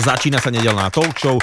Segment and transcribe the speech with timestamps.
[0.00, 1.36] Začína sa nedelná talk show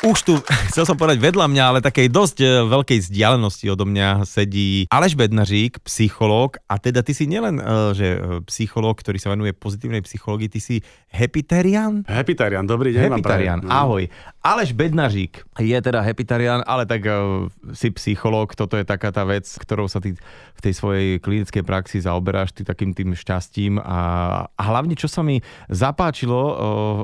[0.00, 0.34] už tu,
[0.72, 5.12] chcel som povedať vedľa mňa, ale takej dosť e, veľkej vzdialenosti odo mňa sedí Aleš
[5.16, 10.00] Bednařík, psychológ a teda ty si nielen, e, že e, psychológ, ktorý sa venuje pozitívnej
[10.00, 10.76] psychológii, ty si
[11.12, 12.06] hepitarian?
[12.08, 13.02] Hepitarian, dobrý deň.
[13.12, 13.68] Hepitarian, no.
[13.68, 14.08] ahoj.
[14.40, 17.44] Aleš Bednařík je teda hepitarian, ale tak uh,
[17.76, 22.00] si psychológ, toto je taká tá vec, ktorou sa ty v tej svojej klinickej praxi
[22.00, 24.00] zaoberáš, ty takým tým šťastím a,
[24.48, 26.54] a hlavne, čo sa mi zapáčilo uh,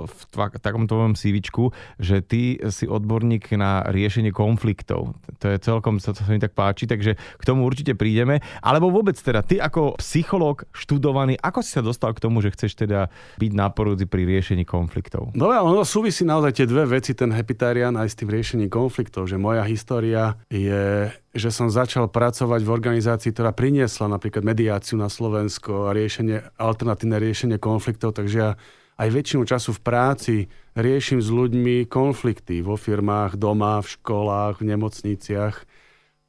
[0.08, 5.18] v tva, takom tvojom CVčku, že ty si odborník na riešenie konfliktov.
[5.42, 8.40] To je celkom, to, sa mi tak páči, takže k tomu určite prídeme.
[8.62, 12.78] Alebo vôbec teda, ty ako psychológ študovaný, ako si sa dostal k tomu, že chceš
[12.78, 15.34] teda byť náporúci pri riešení konfliktov?
[15.36, 19.28] No ja, ono súvisí naozaj tie dve veci, ten hepitarian aj s tým riešením konfliktov,
[19.28, 25.12] že moja história je že som začal pracovať v organizácii, ktorá priniesla napríklad mediáciu na
[25.12, 28.50] Slovensko a riešenie, alternatívne riešenie konfliktov, takže ja
[28.96, 30.36] aj väčšinu času v práci
[30.76, 35.56] riešim s ľuďmi konflikty vo firmách, doma, v školách, v nemocniciach.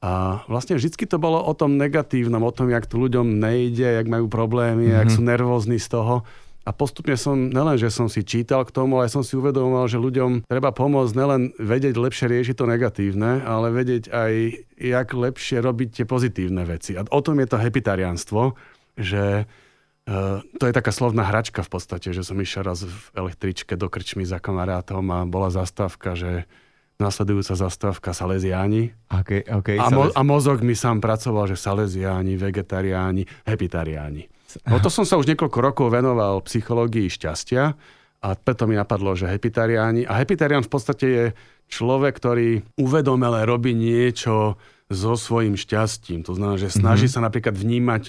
[0.04, 4.08] A vlastne vždy to bolo o tom negatívnom, o tom, jak to ľuďom nejde, jak
[4.08, 5.00] majú problémy, mm-hmm.
[5.04, 6.22] jak sú nervózni z toho.
[6.68, 10.04] A postupne som, nelen, že som si čítal k tomu, ale som si uvedomoval, že
[10.04, 14.34] ľuďom treba pomôcť nelen vedieť lepšie riešiť to negatívne, ale vedieť aj,
[14.76, 17.00] jak lepšie robiť tie pozitívne veci.
[17.00, 18.60] A o tom je to hepitarianstvo,
[19.00, 19.48] že
[20.08, 23.92] Uh, to je taká slovná hračka v podstate, že som išiel raz v električke do
[23.92, 26.48] krčmy za kamarátom a bola zastávka, že
[26.96, 28.96] nasledujúca zastávka Salesiáni.
[29.12, 34.32] Okay, okay, a, mo- a mozog mi sám pracoval, že Salesiáni, vegetariáni, hepitariáni.
[34.64, 37.76] No to som sa už niekoľko rokov venoval psychológii šťastia
[38.24, 40.08] a preto mi napadlo, že hepitariáni.
[40.08, 41.26] A hepitarián v podstate je
[41.68, 44.56] človek, ktorý uvedomele robí niečo
[44.88, 46.24] so svojím šťastím.
[46.26, 47.22] To znamená, že snaží mm-hmm.
[47.22, 48.04] sa napríklad vnímať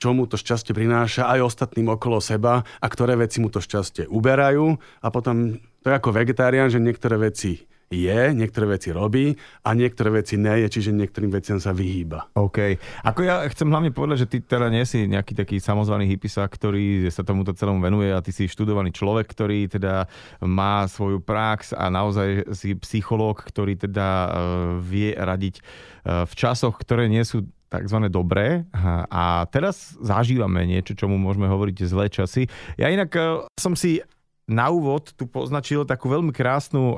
[0.00, 4.08] čo mu to šťastie prináša aj ostatným okolo seba a ktoré veci mu to šťastie
[4.08, 4.80] uberajú.
[5.04, 9.34] A potom to je ako vegetarián, že niektoré veci je, niektoré veci robí
[9.66, 12.30] a niektoré veci nie je, čiže niektorým veciam sa vyhýba.
[12.38, 12.78] OK.
[13.02, 17.10] Ako ja chcem hlavne povedať, že ty teda nie si nejaký taký samozvaný hypisa, ktorý
[17.10, 20.06] sa tomuto celomu venuje a ty si študovaný človek, ktorý teda
[20.46, 24.30] má svoju prax a naozaj si psychológ, ktorý teda uh,
[24.78, 27.98] vie radiť uh, v časoch, ktoré nie sú tzv.
[28.10, 28.66] dobré
[29.08, 32.50] a teraz zažívame niečo, čomu môžeme hovoriť zlé časy.
[32.74, 34.02] Ja inak uh, som si
[34.50, 36.96] na úvod tu poznačil takú veľmi krásnu uh,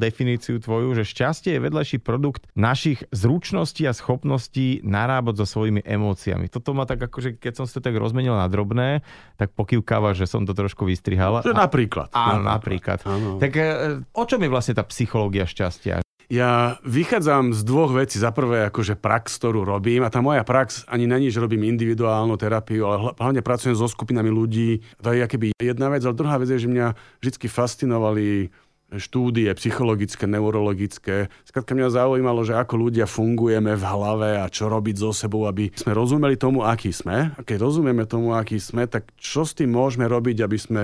[0.00, 6.48] definíciu tvoju, že šťastie je vedľajší produkt našich zručností a schopností narábať so svojimi emóciami.
[6.48, 9.04] Toto ma tak akože, keď som si to tak rozmenil na drobné,
[9.36, 11.44] tak pokývkáva, že som to trošku vystrihal.
[11.44, 12.08] Že napríklad.
[12.16, 13.04] Áno, napríklad.
[13.04, 13.44] napríklad.
[13.44, 16.05] Tak uh, o čom je vlastne tá psychológia šťastia?
[16.26, 18.18] Ja vychádzam z dvoch vecí.
[18.18, 20.02] Za prvé, akože prax, ktorú robím.
[20.02, 24.30] A tá moja prax ani není, že robím individuálnu terapiu, ale hlavne pracujem so skupinami
[24.34, 24.82] ľudí.
[25.06, 26.02] To je akéby jedna vec.
[26.02, 28.50] Ale druhá vec je, že mňa vždy fascinovali
[28.86, 31.26] štúdie psychologické, neurologické.
[31.42, 35.74] Skladka mňa zaujímalo, že ako ľudia fungujeme v hlave a čo robiť so sebou, aby
[35.74, 37.34] sme rozumeli tomu, aký sme.
[37.34, 40.82] A keď rozumieme tomu, aký sme, tak čo s tým môžeme robiť, aby sme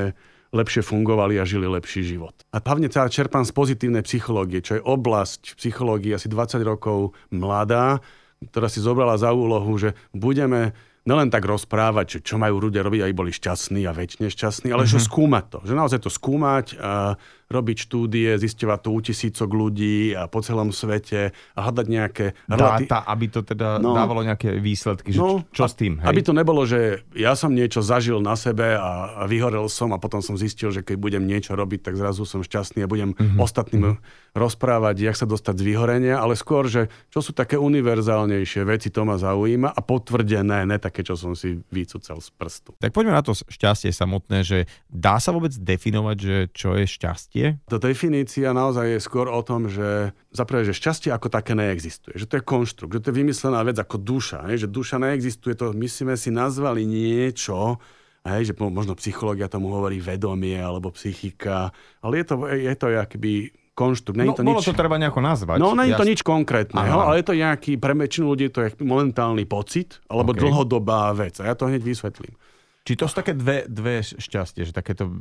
[0.52, 2.36] lepšie fungovali a žili lepší život.
[2.52, 8.04] A hlavne sa čerpám z pozitívnej psychológie, čo je oblasť psychológie asi 20 rokov mladá,
[8.52, 13.02] ktorá si zobrala za úlohu, že budeme nelen tak rozprávať, že čo majú ľudia robiť,
[13.02, 15.02] aby boli šťastní a väčšine šťastní, ale mm-hmm.
[15.02, 15.58] že skúmať to.
[15.66, 17.18] Že naozaj to skúmať a
[17.52, 22.26] robiť štúdie, zistovať to u tisícok ľudí a po celom svete a hľadať nejaké...
[22.48, 25.12] Relati- Dáta, aby to teda no, dávalo nejaké výsledky.
[25.12, 26.00] Že no, čo, čo s tým?
[26.00, 26.08] Hej?
[26.08, 30.00] Aby to nebolo, že ja som niečo zažil na sebe a, a vyhorel som a
[30.00, 33.38] potom som zistil, že keď budem niečo robiť, tak zrazu som šťastný a budem mm-hmm.
[33.38, 34.32] ostatným mm-hmm.
[34.32, 39.04] rozprávať, jak sa dostať z vyhorenia, ale skôr, že čo sú také univerzálnejšie veci, to
[39.04, 42.72] ma zaujíma a potvrdené, ne také, čo som si vycúcal z prstu.
[42.80, 44.58] Tak poďme na to šťastie samotné, že
[44.88, 47.41] dá sa vôbec definovať, že čo je šťastie?
[47.42, 47.68] Šťastie?
[47.68, 52.14] Tá definícia naozaj je skôr o tom, že zaprvé, že šťastie ako také neexistuje.
[52.14, 54.46] Že to je konštrukt, že to je vymyslená vec ako duša.
[54.50, 54.66] Hej?
[54.66, 57.82] Že duša neexistuje, to my sme si nazvali niečo,
[58.26, 58.42] hej?
[58.50, 63.34] že možno psychológia tomu hovorí vedomie alebo psychika, ale je to, je to akby
[63.72, 64.20] konštrukt.
[64.20, 64.68] no, to bolo nič...
[64.68, 65.56] to treba nejako nazvať.
[65.56, 68.60] No, nie je to nič konkrétneho, ale je to nejaký, pre väčšinu ľudí je to
[68.84, 70.44] momentálny pocit alebo okay.
[70.44, 71.40] dlhodobá vec.
[71.40, 72.36] A ja to hneď vysvetlím.
[72.82, 75.12] Či to sú také dve, dve šťastie, že takéto e,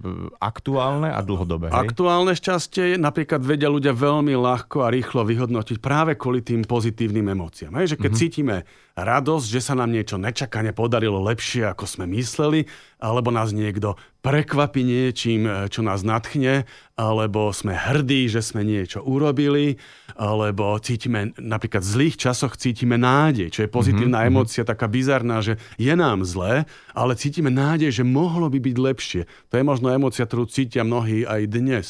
[0.41, 1.69] aktuálne a dlhodobé?
[1.69, 1.93] Hej?
[1.93, 7.77] Aktuálne šťastie napríklad vedia ľudia veľmi ľahko a rýchlo vyhodnotiť práve kvôli tým pozitívnym emóciám.
[7.77, 8.25] Hej, že keď mm-hmm.
[8.25, 8.55] cítime
[8.97, 12.65] radosť, že sa nám niečo nečakane podarilo lepšie, ako sme mysleli,
[12.97, 19.01] alebo nás niekto prekvapí niečím, e, čo nás natchne, alebo sme hrdí, že sme niečo
[19.01, 19.81] urobili,
[20.13, 24.31] alebo cítime, napríklad v zlých časoch cítime nádej, čo je pozitívna mm-hmm.
[24.33, 29.21] emócia, taká bizarná, že je nám zle, ale cítime nádej, že mohlo by byť lepšie.
[29.49, 31.87] To je možno emócia, ktorú cítia mnohí aj dnes.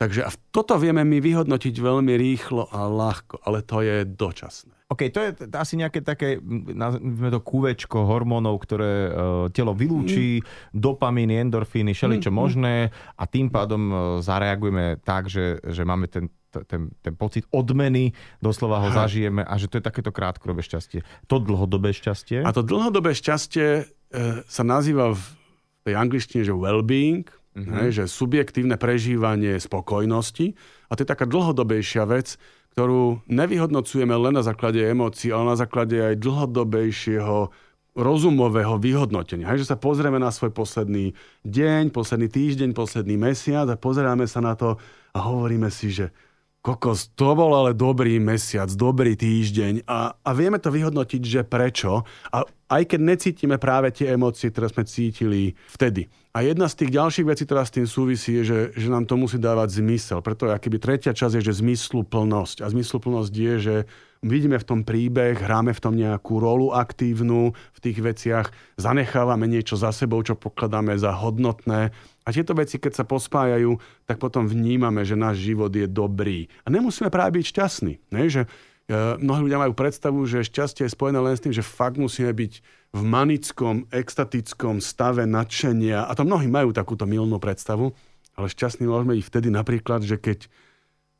[0.00, 4.79] Takže a toto vieme my vyhodnotiť veľmi rýchlo a ľahko, ale to je dočasné.
[4.90, 6.42] OK, to je asi nejaké také,
[6.74, 9.12] nazvime to kúvečko hormónov, ktoré uh,
[9.54, 10.74] telo vylúči, mm.
[10.74, 12.36] dopamíny, endorfíny, všeličo mm.
[12.36, 16.26] možné a tým pádom uh, zareagujeme tak, že, že máme ten,
[16.66, 18.10] ten, ten pocit odmeny,
[18.42, 19.06] doslova ho Aha.
[19.06, 21.06] zažijeme a že to je takéto krátkodobé šťastie.
[21.30, 22.42] To dlhodobé šťastie?
[22.42, 25.22] A to dlhodobé šťastie uh, sa nazýva v
[25.86, 27.78] tej angličtine, že well-being, mm-hmm.
[27.78, 30.58] hej, že subjektívne prežívanie spokojnosti
[30.90, 32.42] a to je taká dlhodobejšia vec,
[32.74, 37.50] ktorú nevyhodnocujeme len na základe emócií, ale na základe aj dlhodobejšieho
[37.98, 39.50] rozumového vyhodnotenia.
[39.50, 41.12] Hej, že sa pozrieme na svoj posledný
[41.42, 44.78] deň, posledný týždeň, posledný mesiac a pozeráme sa na to
[45.10, 46.14] a hovoríme si, že
[46.60, 52.04] kokos, to bol ale dobrý mesiac, dobrý týždeň a, a vieme to vyhodnotiť, že prečo.
[52.28, 56.06] A aj keď necítime práve tie emócie, ktoré sme cítili vtedy.
[56.30, 59.18] A jedna z tých ďalších vecí, ktorá s tým súvisí, je, že, že nám to
[59.18, 60.22] musí dávať zmysel.
[60.22, 62.62] Preto akoby tretia časť je, že zmysluplnosť.
[62.62, 63.76] A zmysluplnosť je, že
[64.22, 68.46] vidíme v tom príbeh, hráme v tom nejakú rolu aktívnu v tých veciach,
[68.78, 71.90] zanechávame niečo za sebou, čo pokladáme za hodnotné.
[72.30, 73.74] A tieto veci, keď sa pospájajú,
[74.06, 76.46] tak potom vnímame, že náš život je dobrý.
[76.62, 77.94] A nemusíme práve byť šťastní.
[78.14, 78.30] Ne?
[78.30, 78.46] Že
[79.22, 82.52] Mnohí ľudia majú predstavu, že šťastie je spojené len s tým, že fakt musíme byť
[82.90, 86.10] v manickom, extatickom stave nadšenia.
[86.10, 87.94] A to mnohí majú takúto milnú predstavu.
[88.34, 90.50] Ale šťastný môžeme byť vtedy napríklad, že keď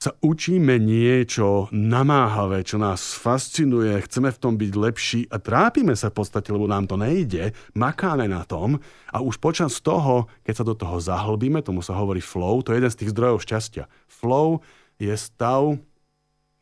[0.01, 6.09] sa učíme niečo namáhavé, čo nás fascinuje, chceme v tom byť lepší a trápime sa
[6.09, 8.81] v podstate, lebo nám to nejde, makáme na tom
[9.13, 12.81] a už počas toho, keď sa do toho zahlbíme, tomu sa hovorí flow, to je
[12.81, 13.85] jeden z tých zdrojov šťastia.
[14.09, 14.65] Flow
[14.97, 15.77] je stav,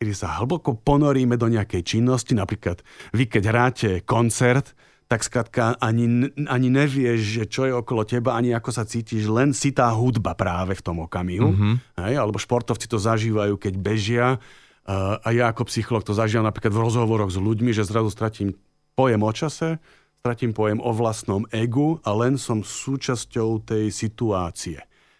[0.02, 2.82] kedy sa hlboko ponoríme do nejakej činnosti, napríklad
[3.14, 4.74] vy keď hráte koncert,
[5.08, 9.56] tak skrátka ani, ani nevieš, že čo je okolo teba, ani ako sa cítiš, len
[9.56, 11.48] si tá hudba práve v tom okamihu.
[11.48, 11.74] Mm-hmm.
[11.96, 14.36] Hej, alebo športovci to zažívajú, keď bežia.
[14.84, 18.52] Uh, a ja ako psycholog to zažívam napríklad v rozhovoroch s ľuďmi, že zrazu stratím
[18.92, 19.80] pojem o čase,
[20.20, 24.76] stratím pojem o vlastnom egu a len som súčasťou tej situácie.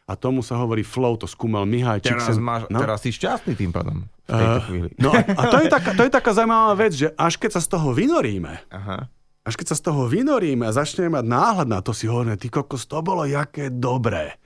[0.09, 2.17] A tomu sa hovorí flow, to skúmal Mihajčík.
[2.17, 2.81] Teraz, sem, máš, no?
[2.81, 4.05] teraz si šťastný tým pádom.
[4.29, 7.61] Uh, no a to je, taká, to je taká zaujímavá vec, že až keď sa
[7.65, 9.09] z toho vynoríme, Aha.
[9.49, 12.53] Až keď sa z toho vynoríme a začneme mať náhľad na to, si hovoríme, ty
[12.53, 14.37] kokos, to bolo jaké dobré.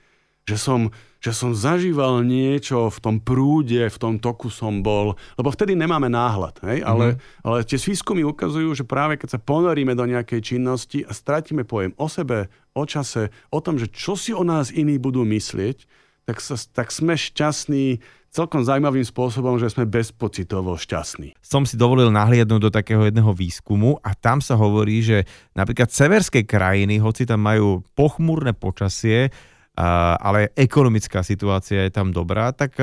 [0.47, 0.81] Že som,
[1.19, 6.07] že som zažíval niečo v tom prúde, v tom toku som bol, lebo vtedy nemáme
[6.07, 6.63] náhľad.
[6.63, 6.83] Hej?
[6.83, 6.91] Mm-hmm.
[6.91, 7.07] Ale,
[7.43, 11.91] ale tie výskumy ukazujú, že práve keď sa ponoríme do nejakej činnosti a stratíme pojem
[11.99, 15.83] o sebe, o čase, o tom, že čo si o nás iní budú myslieť,
[16.23, 17.99] tak, sa, tak sme šťastní
[18.33, 21.37] celkom zaujímavým spôsobom, že sme bezpocitovo šťastní.
[21.37, 26.41] Som si dovolil nahliadnúť do takého jedného výskumu a tam sa hovorí, že napríklad severské
[26.41, 29.29] krajiny, hoci tam majú pochmúrne počasie,
[29.77, 32.81] ale ekonomická situácia je tam dobrá, tak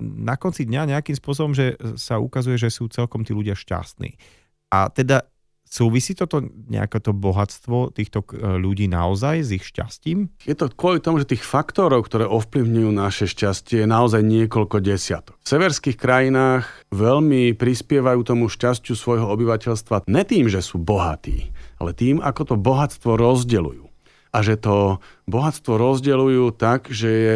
[0.00, 4.20] na konci dňa nejakým spôsobom, že sa ukazuje, že sú celkom tí ľudia šťastní.
[4.68, 5.24] A teda
[5.70, 10.26] Súvisí toto nejaké to bohatstvo týchto e, ľudí naozaj s ich šťastím?
[10.42, 15.38] Je to kvôli tomu, že tých faktorov, ktoré ovplyvňujú naše šťastie, je naozaj niekoľko desiatok.
[15.38, 21.94] V severských krajinách veľmi prispievajú tomu šťastiu svojho obyvateľstva ne tým, že sú bohatí, ale
[21.94, 23.86] tým, ako to bohatstvo rozdeľujú.
[24.34, 24.98] A že to
[25.30, 27.34] bohatstvo rozdeľujú tak, že je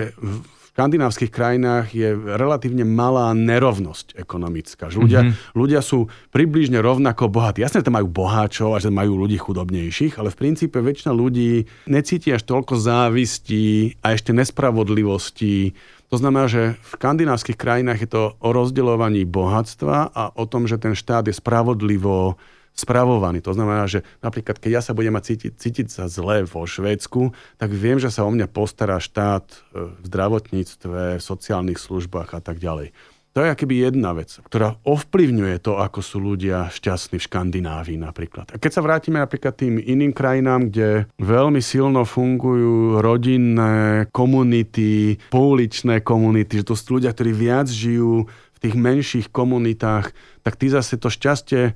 [0.74, 4.90] škandinávskych krajinách je relatívne malá nerovnosť ekonomická.
[4.90, 5.54] Že ľudia, mm-hmm.
[5.54, 7.62] ľudia sú približne rovnako bohatí.
[7.62, 12.34] Jasne, že majú boháčov a že majú ľudí chudobnejších, ale v princípe väčšina ľudí necíti
[12.34, 15.78] až toľko závistí a ešte nespravodlivosti.
[16.10, 20.82] To znamená, že v škandinávskych krajinách je to o rozdeľovaní bohatstva a o tom, že
[20.82, 22.34] ten štát je spravodlivo
[22.74, 23.38] spravovaný.
[23.46, 27.30] To znamená, že napríklad, keď ja sa budem mať cítiť, cítiť sa zle vo Švédsku,
[27.56, 32.40] tak viem, že sa o mňa postará štát e, v zdravotníctve, v sociálnych službách a
[32.42, 32.90] tak ďalej.
[33.34, 38.54] To je akoby jedna vec, ktorá ovplyvňuje to, ako sú ľudia šťastní v Škandinávii napríklad.
[38.54, 46.06] A keď sa vrátime napríklad tým iným krajinám, kde veľmi silno fungujú rodinné komunity, pouličné
[46.06, 50.14] komunity, že to sú ľudia, ktorí viac žijú v tých menších komunitách,
[50.46, 51.74] tak tí zase to šťastie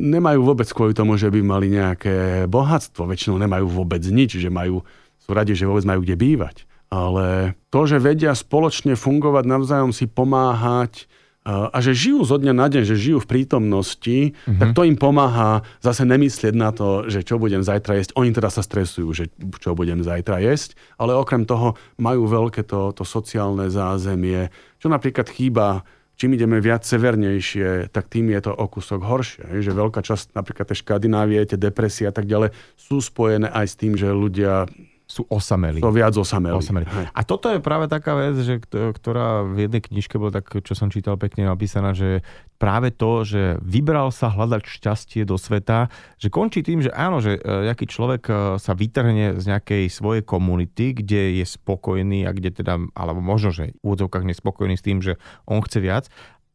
[0.00, 3.04] nemajú vôbec kvôli tomu, že by mali nejaké bohatstvo.
[3.04, 4.80] Väčšinou nemajú vôbec nič, že majú,
[5.20, 6.64] sú radi, že vôbec majú kde bývať.
[6.90, 11.06] Ale to, že vedia spoločne fungovať, navzájom si pomáhať
[11.46, 14.60] a že žijú zo dňa na deň, že žijú v prítomnosti, mm-hmm.
[14.60, 18.12] tak to im pomáha zase nemyslieť na to, že čo budem zajtra jesť.
[18.20, 22.92] Oni teda sa stresujú, že čo budem zajtra jesť, ale okrem toho majú veľké to,
[22.92, 25.80] to sociálne zázemie, čo napríklad chýba
[26.20, 29.64] čím ideme viac severnejšie, tak tým je to o kúsok horšie.
[29.64, 33.74] Že veľká časť napríklad tej Škandinávie, tie depresie a tak ďalej sú spojené aj s
[33.80, 34.68] tým, že ľudia
[35.10, 35.82] sú osamelí.
[35.82, 36.54] To viac osamelí.
[36.54, 36.86] osamelí.
[37.10, 40.86] A toto je práve taká vec, že, ktorá v jednej knižke bola tak, čo som
[40.86, 42.22] čítal pekne napísaná, že
[42.62, 45.90] práve to, že vybral sa hľadať šťastie do sveta,
[46.22, 50.94] že končí tým, že áno, že nejaký človek e, sa vytrhne z nejakej svojej komunity,
[50.94, 55.18] kde je spokojný a kde teda, alebo možno, že v úvodzovkách nespokojný s tým, že
[55.50, 56.06] on chce viac,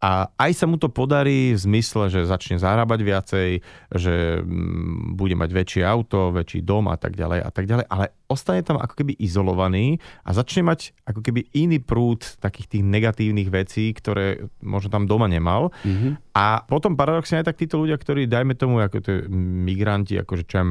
[0.06, 3.50] a aj sa mu to podarí v zmysle, že začne zarábať viacej,
[3.90, 8.14] že mm, bude mať väčšie auto, väčší dom a tak ďalej a tak ďalej, ale
[8.30, 13.50] ostane tam ako keby izolovaný a začne mať ako keby iný prúd takých tých negatívnych
[13.50, 15.74] vecí, ktoré možno tam doma nemal.
[15.82, 16.38] Mm-hmm.
[16.38, 20.62] A potom paradoxne aj tak títo ľudia, ktorí, dajme tomu, ako tie migranti, akože čo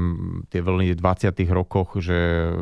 [0.46, 2.52] tie vlny v 20 rokoch, že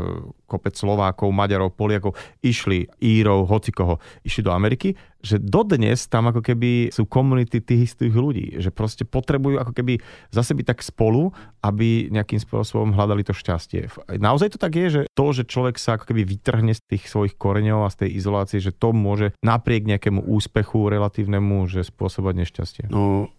[0.46, 2.12] kopec Slovákov, Maďarov, Poliakov
[2.44, 8.12] išli, Írov, hocikoho, išli do Ameriky, že dodnes tam ako keby sú komunity tých istých
[8.12, 10.02] ľudí, že proste potrebujú ako keby
[10.34, 11.30] zase byť tak spolu,
[11.62, 13.86] aby nejakým spôsobom hľadali to šťastie.
[14.18, 17.38] Naozaj to tak je, že to, že človek sa ako keby vytrhne z tých svojich
[17.38, 22.84] koreňov a z tej izolácie, že to môže napriek nejakému úspechu relatívnemu, že spôsobať nešťastie.
[22.90, 23.30] No,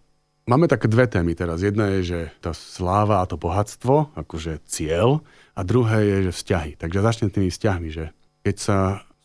[0.44, 1.64] Máme také dve témy teraz.
[1.64, 5.24] Jedna je, že tá sláva a to bohatstvo, akože cieľ,
[5.56, 6.70] a druhé je, že vzťahy.
[6.76, 8.12] Takže začnem tými vzťahmi, že
[8.44, 8.78] keď sa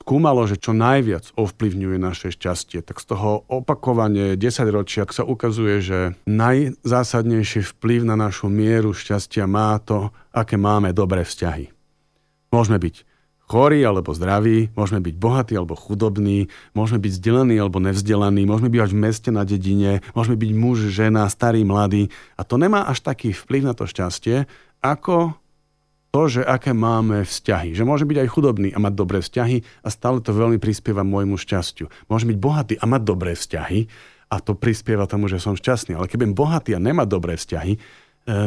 [0.09, 5.85] skúmalo, že čo najviac ovplyvňuje naše šťastie, tak z toho opakovanie 10 ročia sa ukazuje,
[5.85, 11.69] že najzásadnejší vplyv na našu mieru šťastia má to, aké máme dobré vzťahy.
[12.49, 13.05] Môžeme byť
[13.45, 18.89] chorí alebo zdraví, môžeme byť bohatí alebo chudobní, môžeme byť vzdelaní alebo nevzdelaní, môžeme byť
[18.89, 22.09] v meste na dedine, môžeme byť muž, žena, starý, mladý.
[22.33, 24.49] A to nemá až taký vplyv na to šťastie,
[24.81, 25.37] ako
[26.09, 27.77] to, že aké máme vzťahy.
[27.77, 31.37] Že môže byť aj chudobný a mať dobré vzťahy a stále to veľmi prispieva môjmu
[31.37, 31.89] šťastiu.
[32.09, 33.79] Môže byť bohatý a mať dobré vzťahy
[34.29, 35.97] a to prispieva tomu, že som šťastný.
[35.97, 37.79] Ale keď budem bohatý a nemať dobré vzťahy, e,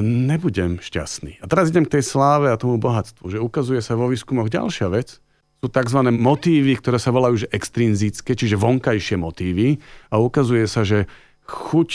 [0.02, 1.42] nebudem šťastný.
[1.42, 4.90] A teraz idem k tej sláve a tomu bohatstvu, že ukazuje sa vo výskumoch ďalšia
[4.90, 5.22] vec,
[5.62, 6.00] sú tzv.
[6.10, 9.78] motívy, ktoré sa volajú že extrinzické, čiže vonkajšie motívy
[10.10, 11.06] a ukazuje sa, že
[11.46, 11.90] chuť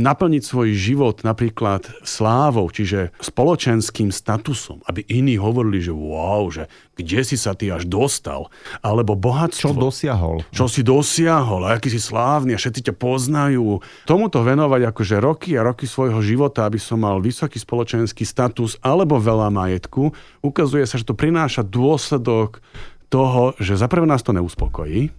[0.00, 7.20] naplniť svoj život napríklad slávou, čiže spoločenským statusom, aby iní hovorili, že wow, že kde
[7.24, 8.48] si sa ty až dostal,
[8.80, 9.72] alebo bohatstvo.
[9.72, 10.36] Čo dosiahol.
[10.52, 13.80] Čo si dosiahol, a aký si slávny a všetci ťa poznajú.
[14.08, 19.20] Tomuto venovať akože roky a roky svojho života, aby som mal vysoký spoločenský status alebo
[19.20, 22.64] veľa majetku, ukazuje sa, že to prináša dôsledok
[23.12, 25.10] toho, že zaprvé nás to neuspokojí,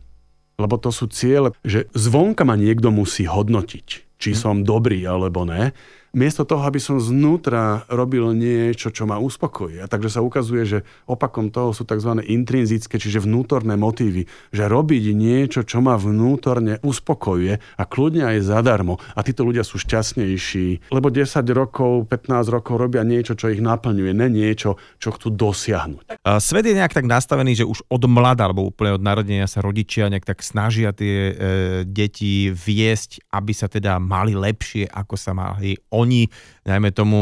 [0.61, 5.73] lebo to sú ciele, že zvonka ma niekto musí hodnotiť či som dobrý alebo ne,
[6.11, 9.79] miesto toho, aby som znútra robil niečo, čo ma uspokojí.
[9.83, 12.19] A takže sa ukazuje, že opakom toho sú tzv.
[12.27, 14.27] intrinzické, čiže vnútorné motívy.
[14.51, 18.99] Že robiť niečo, čo ma vnútorne uspokojuje a kľudne aj zadarmo.
[19.15, 24.11] A títo ľudia sú šťastnejší, lebo 10 rokov, 15 rokov robia niečo, čo ich naplňuje,
[24.11, 26.23] ne niečo, čo chcú dosiahnuť.
[26.43, 30.11] Svet je nejak tak nastavený, že už od mlada alebo úplne od narodenia sa rodičia
[30.11, 31.33] nejak tak snažia tie e,
[31.87, 36.27] deti viesť, aby sa teda mali lepšie, ako sa mali oni,
[36.65, 37.19] najmä tomu,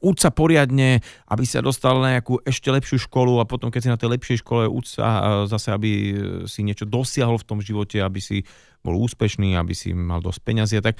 [0.00, 3.92] uč sa poriadne, aby sa dostal na nejakú ešte lepšiu školu a potom, keď si
[3.92, 5.90] na tej lepšej škole, uč sa zase, aby
[6.46, 8.46] si niečo dosiahol v tom živote, aby si
[8.80, 10.96] bol úspešný, aby si mal dosť peňazí a tak.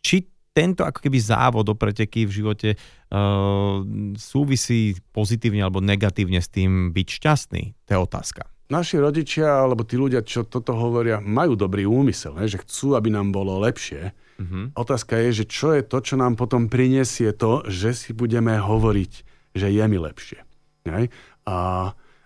[0.00, 3.86] Či tento ako keby závod o preteky v živote uh,
[4.18, 7.62] súvisí pozitívne alebo negatívne s tým byť šťastný?
[7.86, 12.46] To je otázka naši rodičia alebo tí ľudia, čo toto hovoria, majú dobrý úmysel, ne?
[12.46, 14.14] že chcú, aby nám bolo lepšie.
[14.40, 14.72] Uh-huh.
[14.78, 19.12] Otázka je, že čo je to, čo nám potom prinesie to, že si budeme hovoriť,
[19.58, 20.40] že je mi lepšie.
[20.88, 21.10] Ne?
[21.44, 21.58] A,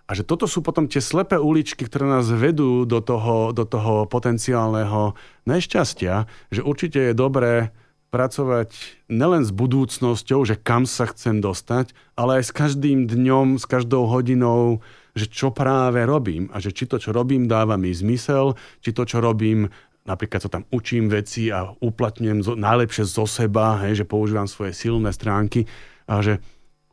[0.05, 4.05] a že toto sú potom tie slepé uličky, ktoré nás vedú do toho, do toho
[4.05, 5.17] potenciálneho
[5.49, 7.73] nešťastia, že určite je dobré
[8.15, 8.71] pracovať
[9.11, 14.07] nelen s budúcnosťou, že kam sa chcem dostať, ale aj s každým dňom, s každou
[14.07, 14.79] hodinou,
[15.15, 19.07] že čo práve robím a že či to, čo robím, dáva mi zmysel, či to,
[19.07, 19.71] čo robím,
[20.03, 24.75] napríklad sa tam učím veci a uplatňujem zo, najlepšie zo seba, hej, že používam svoje
[24.75, 25.65] silné stránky
[26.05, 26.43] a že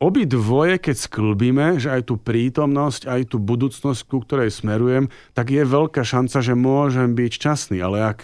[0.03, 5.63] obidvoje, keď sklbíme, že aj tú prítomnosť, aj tú budúcnosť, ku ktorej smerujem, tak je
[5.63, 7.79] veľká šanca, že môžem byť šťastný.
[7.79, 8.19] Ale ak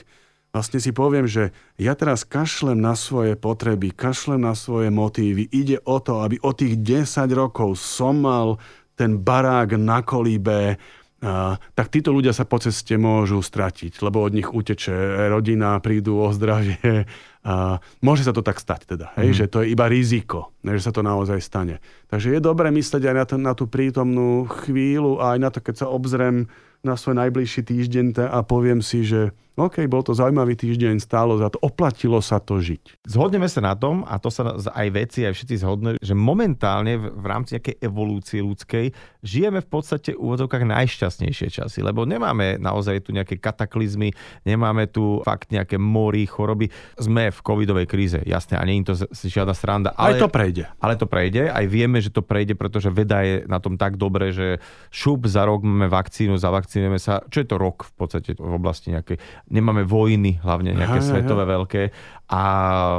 [0.51, 5.79] vlastne si poviem, že ja teraz kašlem na svoje potreby, kašlem na svoje motívy, ide
[5.87, 8.59] o to, aby o tých 10 rokov som mal
[8.99, 10.75] ten barák na kolíbe,
[11.23, 16.19] a, tak títo ľudia sa po ceste môžu stratiť, lebo od nich uteče rodina, prídu
[16.19, 17.07] o zdravie.
[17.49, 19.37] A môže sa to tak stať teda, hej, mm.
[19.39, 21.81] že to je iba riziko, že sa to naozaj stane.
[22.13, 25.65] Takže je dobré myslieť aj na, to, na tú prítomnú chvíľu a aj na to,
[25.65, 26.51] keď sa obzrem
[26.85, 31.51] na svoj najbližší týždeň a poviem si, že OK, bol to zaujímavý týždeň, stálo za
[31.51, 33.03] to, oplatilo sa to žiť.
[33.03, 37.27] Zhodneme sa na tom, a to sa aj veci, aj všetci zhodnú, že momentálne v,
[37.27, 38.95] rámci nejakej evolúcie ľudskej
[39.27, 44.15] žijeme v podstate v úvodzovkách najšťastnejšie časy, lebo nemáme naozaj tu nejaké kataklizmy,
[44.47, 46.71] nemáme tu fakt nejaké mory, choroby.
[46.95, 49.91] Sme v covidovej kríze, jasné, a nie je to žiadna sranda.
[49.99, 50.65] Ale, aj to prejde.
[50.79, 54.31] Ale to prejde, aj vieme, že to prejde, pretože veda je na tom tak dobre,
[54.31, 54.63] že
[54.95, 58.95] šup za rok máme vakcínu, zavakcínujeme sa, čo je to rok v podstate v oblasti
[58.95, 61.53] nejakej nemáme vojny, hlavne nejaké aha, svetové aha.
[61.59, 61.83] veľké.
[62.29, 62.43] A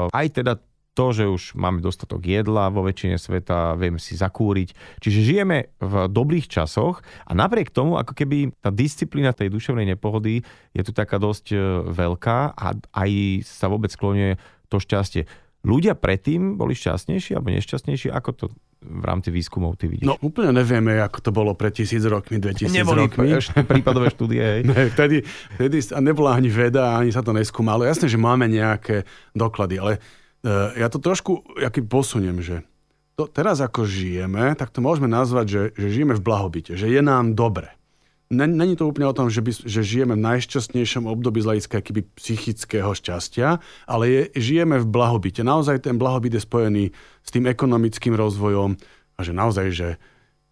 [0.10, 0.54] aj teda
[0.98, 5.00] to, že už máme dostatok jedla vo väčšine sveta, vieme si zakúriť.
[5.00, 10.44] Čiže žijeme v dobrých časoch a napriek tomu, ako keby tá disciplína tej duševnej nepohody
[10.76, 13.10] je tu taká dosť e, veľká a aj
[13.48, 14.36] sa vôbec sklonie
[14.68, 15.24] to šťastie.
[15.64, 18.12] Ľudia predtým boli šťastnejší alebo nešťastnejší?
[18.12, 18.46] Ako to
[18.80, 20.08] v rámci výskumov ty vidíš?
[20.08, 23.36] No úplne nevieme, ako to bolo pred tisíc rokmi, 2000 Neboli rokmi.
[23.36, 24.62] ešte prípadové štúdie, hej?
[24.64, 25.24] ne, vtedy,
[25.60, 27.84] vtedy nebola ani veda, ani sa to neskúmalo.
[27.84, 29.04] Jasné, že máme nejaké
[29.36, 29.94] doklady, ale
[30.44, 32.64] uh, ja to trošku jaký posuniem, že
[33.20, 37.02] to, teraz ako žijeme, tak to môžeme nazvať, že, že žijeme v blahobite, že je
[37.04, 37.79] nám dobre.
[38.30, 41.82] Není to úplne o tom, že, by, že žijeme v najšťastnejšom období z hľadiska
[42.14, 43.58] psychického šťastia,
[43.90, 45.42] ale je, žijeme v blahobite.
[45.42, 46.94] Naozaj ten blahobyt je spojený
[47.26, 48.78] s tým ekonomickým rozvojom
[49.18, 49.90] a že naozaj, že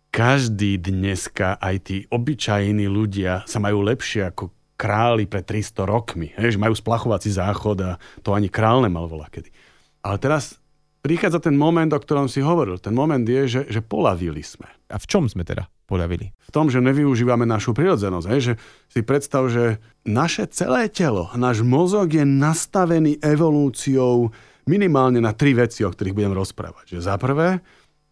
[0.10, 6.34] každý dneska, aj tí obyčajní ľudia sa majú lepšie ako králi pred 300 rokmi.
[6.34, 7.92] Hej, že majú splachovací záchod a
[8.26, 9.54] to ani král nemal volá kedy.
[10.02, 10.58] Ale teraz
[11.06, 12.82] prichádza ten moment, o ktorom si hovoril.
[12.82, 14.66] Ten moment je, že, že polavili sme.
[14.90, 15.70] A v čom sme teda?
[15.88, 16.36] Poľavili?
[16.36, 18.28] V tom, že nevyužívame našu prirodzenosť.
[18.28, 18.40] Hej?
[18.44, 18.54] Že
[18.92, 24.36] si predstav, že naše celé telo, náš mozog je nastavený evolúciou
[24.68, 27.00] minimálne na tri veci, o ktorých budem rozprávať.
[27.00, 27.64] Že za prvé,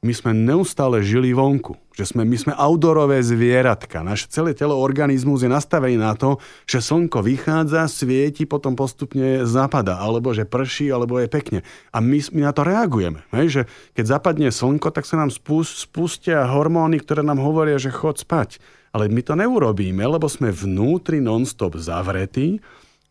[0.01, 1.75] my sme neustále žili vonku.
[1.95, 4.03] Že sme, my sme outdoorové zvieratka.
[4.03, 9.95] Naše celé telo, organizmus je nastavený na to, že slnko vychádza, svieti, potom postupne zapada,
[10.03, 11.59] alebo že prší, alebo je pekne.
[11.95, 13.23] A my, my na to reagujeme.
[13.31, 13.47] Hej?
[13.47, 13.61] Že
[13.95, 18.59] keď zapadne slnko, tak sa nám spustia hormóny, ktoré nám hovoria, že chod spať.
[18.91, 22.59] Ale my to neurobíme, lebo sme vnútri non-stop zavretí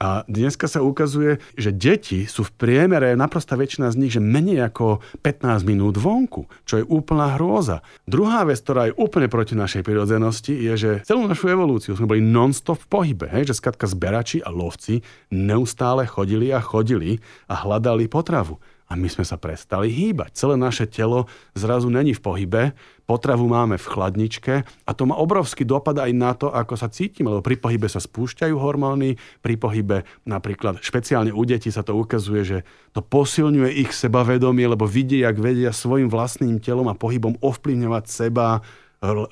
[0.04, 4.68] a dneska sa ukazuje, že deti sú v priemere, naprosta väčšina z nich, že menej
[4.68, 7.80] ako 15 minút vonku, čo je úplná hrôza.
[8.04, 12.20] Druhá vec, ktorá je úplne proti našej prirodzenosti, je, že celú našu evolúciu sme boli
[12.20, 13.26] non-stop v pohybe.
[13.32, 13.56] Hej?
[13.56, 15.00] Že skatka zberači a lovci
[15.32, 20.36] neustále chodili a chodili a hľadali potravu a my sme sa prestali hýbať.
[20.36, 21.24] Celé naše telo
[21.56, 22.62] zrazu není v pohybe,
[23.08, 27.32] potravu máme v chladničke a to má obrovský dopad aj na to, ako sa cítime,
[27.32, 29.96] lebo pri pohybe sa spúšťajú hormóny, pri pohybe
[30.28, 32.58] napríklad špeciálne u detí sa to ukazuje, že
[32.92, 38.60] to posilňuje ich sebavedomie, lebo vidia, jak vedia svojim vlastným telom a pohybom ovplyvňovať seba,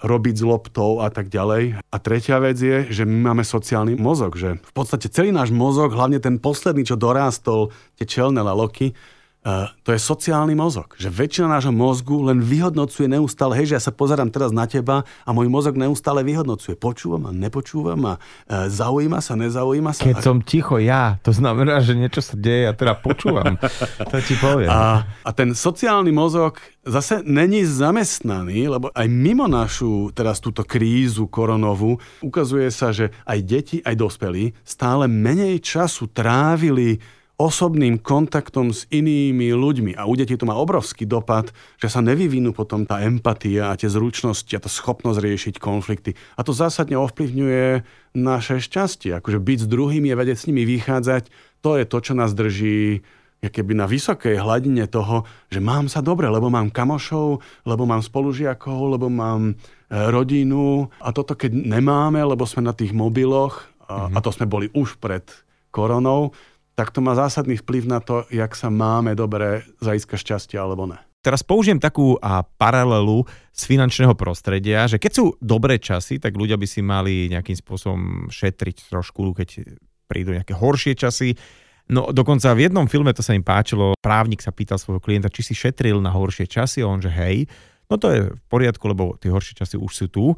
[0.05, 1.81] robiť s loptou a tak ďalej.
[1.81, 5.97] A tretia vec je, že my máme sociálny mozog, že v podstate celý náš mozog,
[5.97, 8.93] hlavne ten posledný, čo dorástol, tie čelné laloky,
[9.83, 10.94] to je sociálny mozog.
[10.94, 15.02] Že väčšina nášho mozgu len vyhodnocuje neustále, hej, že ja sa pozerám teraz na teba
[15.26, 16.78] a môj mozog neustále vyhodnocuje.
[16.78, 20.07] Počúvam a nepočúvam a uh, zaujíma sa, nezaujíma sa.
[20.07, 20.22] Keď a...
[20.22, 23.59] som ticho ja, to znamená, že niečo sa deje a teda počúvam.
[24.14, 24.70] to ti poviem.
[24.70, 31.26] A, a ten sociálny mozog zase není zamestnaný, lebo aj mimo našu teraz túto krízu
[31.26, 37.02] koronovú ukazuje sa, že aj deti, aj dospelí stále menej času trávili
[37.42, 39.98] osobným kontaktom s inými ľuďmi.
[39.98, 41.50] A u detí to má obrovský dopad,
[41.83, 46.14] že sa nevyvinú potom tá empatia a tie zručnosti a tá schopnosť riešiť konflikty.
[46.38, 47.83] A to zásadne ovplyvňuje
[48.14, 49.18] naše šťastie.
[49.18, 51.35] Akože byť s druhými a vedieť s nimi vychádzať,
[51.66, 53.02] to je to, čo nás drží
[53.42, 58.94] keby na vysokej hladine toho, že mám sa dobre, lebo mám kamošov, lebo mám spolužiakov,
[58.94, 59.55] lebo mám e,
[59.90, 64.14] rodinu a toto keď nemáme, lebo sme na tých mobiloch a, mm-hmm.
[64.14, 65.26] a to sme boli už pred
[65.74, 66.31] koronou,
[66.73, 70.99] tak to má zásadný vplyv na to, jak sa máme dobre zaiska šťastia alebo ne.
[71.23, 73.23] Teraz použijem takú a paralelu
[73.55, 78.27] z finančného prostredia, že keď sú dobré časy, tak ľudia by si mali nejakým spôsobom
[78.27, 79.79] šetriť trošku, keď
[80.11, 81.39] prídu nejaké horšie časy.
[81.95, 85.47] No dokonca v jednom filme, to sa im páčilo, právnik sa pýtal svojho klienta, či
[85.47, 87.47] si šetril na horšie časy a on, že hej,
[87.87, 90.35] no to je v poriadku, lebo tie horšie časy už sú tu.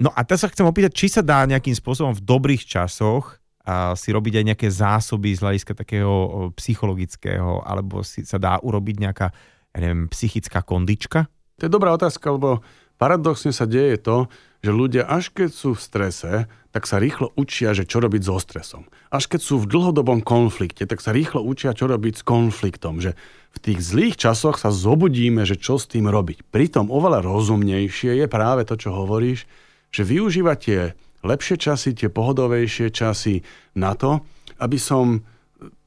[0.00, 3.96] No a teraz sa chcem opýtať, či sa dá nejakým spôsobom v dobrých časoch a
[3.96, 6.12] si robiť aj nejaké zásoby z hľadiska takého
[6.54, 9.32] psychologického, alebo si sa dá urobiť nejaká,
[9.72, 11.26] ja neviem, psychická kondička?
[11.58, 12.60] To je dobrá otázka, lebo
[13.00, 14.28] paradoxne sa deje to,
[14.64, 16.32] že ľudia až keď sú v strese,
[16.74, 18.88] tak sa rýchlo učia, že čo robiť so stresom.
[19.12, 22.98] Až keď sú v dlhodobom konflikte, tak sa rýchlo učia, čo robiť s konfliktom.
[22.98, 23.14] Že
[23.54, 26.48] v tých zlých časoch sa zobudíme, že čo s tým robiť.
[26.50, 29.46] Pritom oveľa rozumnejšie je práve to, čo hovoríš,
[29.94, 30.80] že využívať tie
[31.24, 33.40] lepšie časy, tie pohodovejšie časy
[33.74, 34.20] na to,
[34.60, 35.24] aby som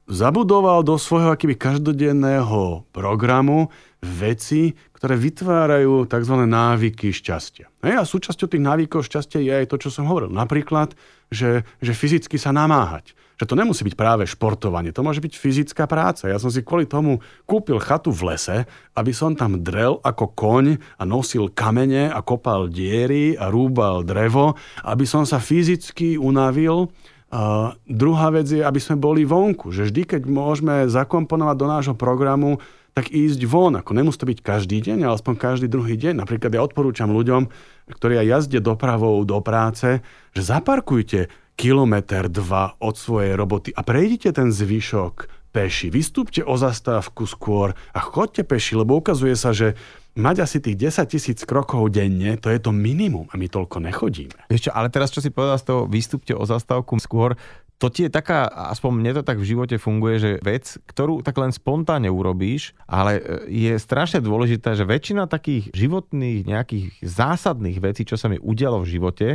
[0.08, 3.69] zabudoval do svojho akýby každodenného programu
[4.00, 6.36] veci, ktoré vytvárajú tzv.
[6.47, 7.67] návyky šťastia.
[7.84, 10.32] A súčasťou tých návykov šťastia je aj to, čo som hovoril.
[10.32, 10.95] Napríklad,
[11.30, 13.13] že, že fyzicky sa namáhať.
[13.38, 16.26] Že to nemusí byť práve športovanie, to môže byť fyzická práca.
[16.26, 18.65] Ja som si kvôli tomu kúpil chatu v lese,
[18.97, 24.58] aby som tam drel ako koň a nosil kamene a kopal diery a rúbal drevo,
[24.82, 26.89] aby som sa fyzicky unavil
[27.28, 29.76] a druhá vec je, aby sme boli vonku.
[29.76, 32.63] Že vždy, keď môžeme zakomponovať do nášho programu
[32.95, 33.78] tak ísť von.
[33.78, 36.17] Ako nemusí to byť každý deň, ale aspoň každý druhý deň.
[36.17, 37.45] Napríklad ja odporúčam ľuďom,
[37.93, 40.02] ktorí aj jazdia dopravou do práce,
[40.34, 45.89] že zaparkujte kilometr, dva od svojej roboty a prejdite ten zvyšok peši.
[45.89, 49.73] Vystúpte o zastávku skôr a chodte peši, lebo ukazuje sa, že
[50.13, 54.37] mať asi tých 10 tisíc krokov denne, to je to minimum a my toľko nechodíme.
[54.53, 57.33] Ešte, ale teraz, čo si povedal z toho, vystúpte o zastávku skôr,
[57.77, 61.37] to ti je taká, aspoň mne to tak v živote funguje, že vec, ktorú tak
[61.37, 63.21] len spontánne urobíš, ale e,
[63.53, 68.97] je strašne dôležité, že väčšina takých životných nejakých zásadných vecí, čo sa mi udialo v
[68.97, 69.27] živote,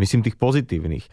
[0.00, 1.04] myslím tých pozitívnych,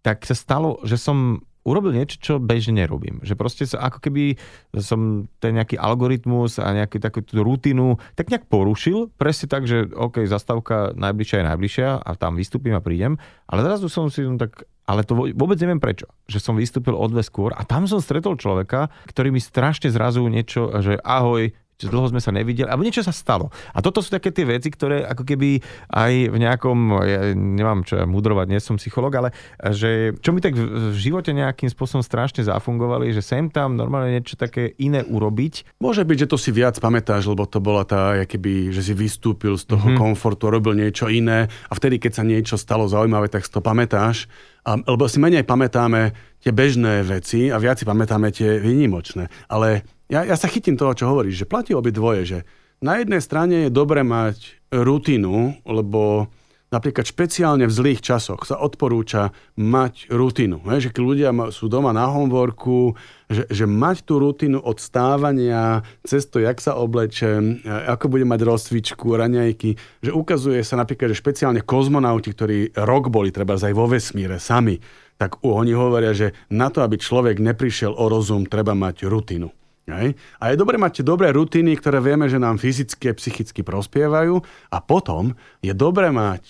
[0.00, 3.20] tak sa stalo, že som urobil niečo, čo bežne nerobím.
[3.20, 4.40] Že proste sa, ako keby
[4.80, 9.12] som ten nejaký algoritmus a nejakú takú rutinu tak nejak porušil.
[9.20, 13.20] Presne tak, že OK, zastavka najbližšia je najbližšia a tam vystúpim a prídem.
[13.44, 17.22] Ale zrazu som si tak ale to vôbec neviem prečo, že som vystúpil o dve
[17.22, 22.12] skôr a tam som stretol človeka, ktorý mi strašne zrazu niečo, že ahoj, že dlho
[22.12, 23.48] sme sa nevideli, alebo niečo sa stalo.
[23.72, 28.04] A toto sú také tie veci, ktoré ako keby aj v nejakom, ja nemám čo
[28.04, 29.28] mudrovať, nie som psycholog, ale
[29.72, 34.36] že čo mi tak v živote nejakým spôsobom strašne zafungovali, že sem tam normálne niečo
[34.36, 35.80] také iné urobiť.
[35.80, 39.56] Môže byť, že to si viac pamätáš, lebo to bola tá, keby, že si vystúpil
[39.56, 40.00] z toho mm-hmm.
[40.00, 44.28] komfortu, robil niečo iné a vtedy, keď sa niečo stalo zaujímavé, tak si to pamätáš.
[44.60, 46.12] A, lebo si menej pamätáme
[46.44, 49.28] tie bežné veci a viac si pamätáme tie výnimočné.
[49.48, 52.38] Ale ja, ja sa chytím toho, čo hovoríš, že platí obi dvoje, že
[52.82, 56.32] na jednej strane je dobre mať rutinu, lebo
[56.70, 60.62] napríklad špeciálne v zlých časoch sa odporúča mať rutinu.
[60.64, 62.94] Že keď ľudia sú doma na homeworku,
[63.26, 68.40] že, že mať tú rutinu od stávania, cez to, jak sa oblečem, ako budem mať
[68.46, 73.90] rozcvičku, raňajky, že ukazuje sa napríklad, že špeciálne kozmonauti, ktorí rok boli treba aj vo
[73.90, 74.78] vesmíre sami,
[75.20, 79.52] tak oni hovoria, že na to, aby človek neprišiel o rozum, treba mať rutinu.
[79.90, 80.10] Hej.
[80.38, 84.38] A je dobre mať dobré rutiny, ktoré vieme, že nám fyzicky a psychicky prospievajú
[84.70, 86.42] a potom je dobre mať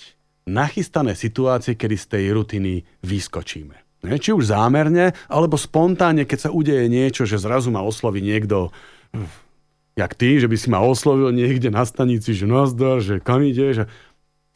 [0.45, 3.77] nachystané situácie, kedy z tej rutiny vyskočíme.
[4.05, 4.19] Hej.
[4.19, 8.73] Či už zámerne, alebo spontánne, keď sa udeje niečo, že zrazu ma osloví niekto
[9.99, 13.75] jak ty, že by si ma oslovil niekde na stanici, že nazdar, že kam ide,
[13.75, 13.85] že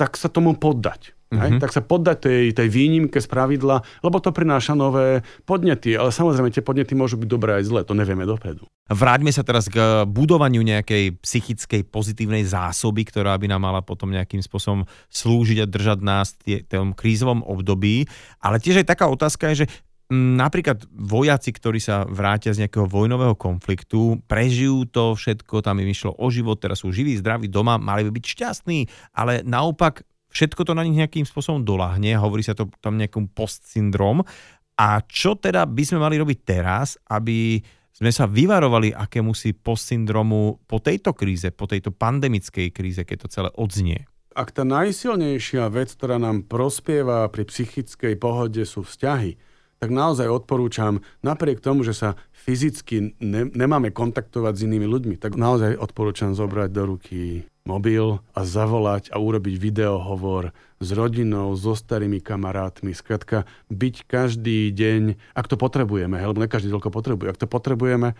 [0.00, 1.12] tak sa tomu poddať.
[1.34, 1.62] Mm-hmm.
[1.62, 5.98] Tak sa poddať tej, tej výnimke z pravidla, lebo to prináša nové podnety.
[5.98, 8.64] Ale samozrejme, tie podnety môžu byť dobré aj zlé, to nevieme dopredu.
[8.84, 14.44] Vráťme sa teraz k budovaniu nejakej psychickej pozitívnej zásoby, ktorá by nám mala potom nejakým
[14.44, 18.04] spôsobom slúžiť a držať nás v tom krízovom období.
[18.44, 19.66] Ale tiež aj taká otázka je, že
[20.12, 26.12] napríklad vojaci, ktorí sa vrátia z nejakého vojnového konfliktu, prežijú to všetko, tam im išlo
[26.12, 28.78] o život, teraz sú živí, zdraví doma, mali by byť šťastní,
[29.16, 34.26] ale naopak všetko to na nich nejakým spôsobom dolahne, hovorí sa to tam nejakým postsyndrom.
[34.74, 37.62] A čo teda by sme mali robiť teraz, aby
[37.94, 43.50] sme sa vyvarovali akémusi postsyndromu po tejto kríze, po tejto pandemickej kríze, keď to celé
[43.54, 44.10] odznie?
[44.34, 49.38] Ak tá najsilnejšia vec, ktorá nám prospieva pri psychickej pohode sú vzťahy,
[49.78, 55.38] tak naozaj odporúčam, napriek tomu, že sa fyzicky ne, nemáme kontaktovať s inými ľuďmi, tak
[55.38, 60.52] naozaj odporúčam zobrať do ruky mobil a zavolať a urobiť videohovor
[60.84, 62.92] s rodinou, so starými kamarátmi.
[62.92, 68.12] Skratka, byť každý deň, ak to potrebujeme, lebo ne každý toľko potrebuje, ak to potrebujeme,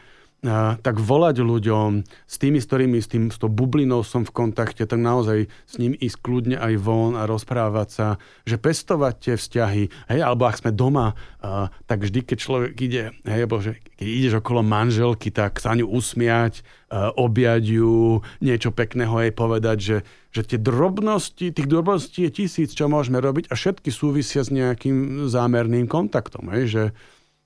[0.85, 4.85] tak volať ľuďom, s tými, s ktorými, s, tým, s tou bublinou som v kontakte,
[4.85, 8.07] tak naozaj s ním ísť kľudne aj von a rozprávať sa,
[8.45, 13.17] že pestovať tie vzťahy, hej, alebo ak sme doma, uh, tak vždy, keď človek ide,
[13.25, 16.61] hej, alebo keď ideš okolo manželky, tak sa ňu usmiať,
[16.93, 19.97] uh, objať ju, niečo pekného jej povedať, že,
[20.29, 25.25] že tie drobnosti, tých drobností je tisíc, čo môžeme robiť a všetky súvisia s nejakým
[25.25, 26.85] zámerným kontaktom, hej, že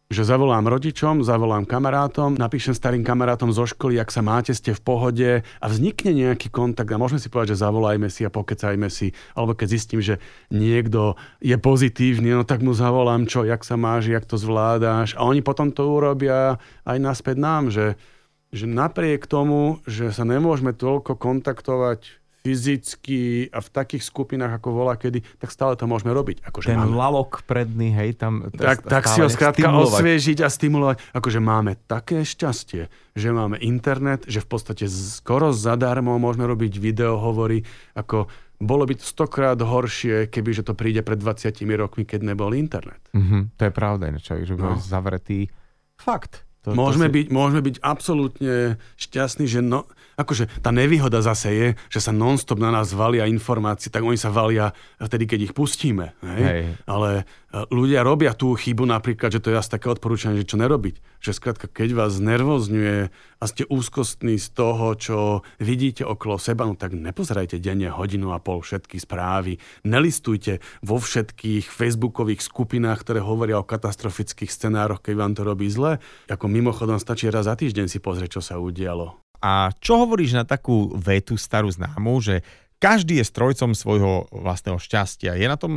[0.09, 4.81] že zavolám rodičom, zavolám kamarátom, napíšem starým kamarátom zo školy, ak sa máte, ste v
[4.81, 9.13] pohode a vznikne nejaký kontakt a môžeme si povedať, že zavolajme si a pokecajme si,
[9.37, 10.17] alebo keď zistím, že
[10.49, 15.13] niekto je pozitívny, no tak mu zavolám, čo, jak sa máš, jak to zvládáš?
[15.21, 16.57] A oni potom to urobia
[16.89, 18.01] aj naspäť nám, že,
[18.49, 22.18] že napriek tomu, že sa nemôžeme toľko kontaktovať
[22.49, 26.41] fyzicky a v takých skupinách ako volá kedy, tak stále to môžeme robiť.
[26.49, 26.97] Akože Ten máme...
[26.97, 28.49] lalok predný, hej, tam...
[28.49, 31.13] Tak, tak si ho skrátka osviežiť a stimulovať.
[31.13, 37.69] Akože máme také šťastie, že máme internet, že v podstate skoro zadarmo môžeme robiť videohovory,
[37.93, 42.57] ako bolo by to stokrát horšie, keby že to príde pred 20 rokmi, keď nebol
[42.57, 43.05] internet.
[43.13, 44.81] Mm-hmm, to je pravda, ináč, že bol no.
[44.81, 45.53] zavretý
[46.01, 46.49] fakt.
[46.67, 47.17] To, môžeme, to si...
[47.23, 49.87] byť, môžeme byť absolútne šťastní, že no,
[50.19, 54.35] akože tá nevýhoda zase je, že sa nonstop na nás valia informácie, tak oni sa
[54.35, 56.19] valia vtedy, keď ich pustíme.
[56.27, 56.43] Hej?
[56.43, 56.63] Hej.
[56.91, 57.23] Ale e,
[57.71, 61.23] ľudia robia tú chybu napríklad, že to je asi také odporúčanie, že čo nerobiť.
[61.23, 65.19] Že skrátka, keď vás nervozňuje a ste úzkostní z toho, čo
[65.63, 69.63] vidíte okolo seba, no tak nepozerajte denne hodinu a pol všetky správy.
[69.87, 76.03] Nelistujte vo všetkých facebookových skupinách, ktoré hovoria o katastrofických scenároch, keď vám to robí zle.
[76.27, 79.28] Ako mimochodom stačí raz za týždeň si pozrieť, čo sa udialo.
[79.39, 82.43] A čo hovoríš na takú vetu starú známu, že
[82.79, 85.35] každý je strojcom svojho vlastného šťastia.
[85.35, 85.73] Je na tom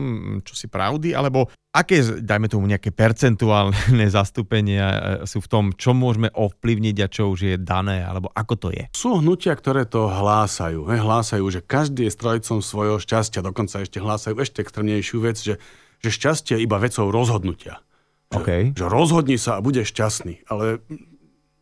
[0.46, 5.98] čo si pravdy, alebo aké, dajme tomu, nejaké percentuálne zastúpenia e, sú v tom, čo
[5.98, 8.86] môžeme ovplyvniť a čo už je dané, alebo ako to je?
[8.94, 10.86] Sú hnutia, ktoré to hlásajú.
[10.94, 13.42] He, hlásajú, že každý je strojcom svojho šťastia.
[13.42, 15.58] Dokonca ešte hlásajú ešte extrémnejšiu vec, že,
[16.06, 17.82] že šťastie je iba vecou rozhodnutia.
[18.32, 18.64] Že, okay.
[18.78, 20.48] že rozhodni sa a bude šťastný.
[20.48, 20.86] Ale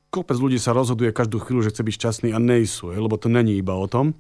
[0.10, 3.58] kopec ľudí sa rozhoduje každú chvíľu, že chce byť šťastný a nejsú, lebo to není
[3.58, 4.18] iba o tom.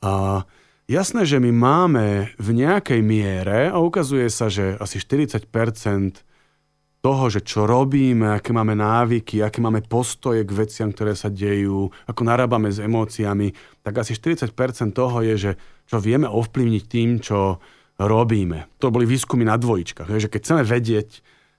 [0.00, 0.44] A
[0.88, 5.48] jasné, že my máme v nejakej miere, a ukazuje sa, že asi 40%
[7.06, 11.86] toho, že čo robíme, aké máme návyky, aké máme postoje k veciam, ktoré sa dejú,
[12.10, 13.54] ako narábame s emóciami,
[13.86, 14.50] tak asi 40%
[14.90, 15.52] toho je, že
[15.86, 17.62] čo vieme ovplyvniť tým, čo
[18.02, 18.66] robíme.
[18.82, 21.08] To boli výskumy na dvojičkách, že keď chceme vedieť,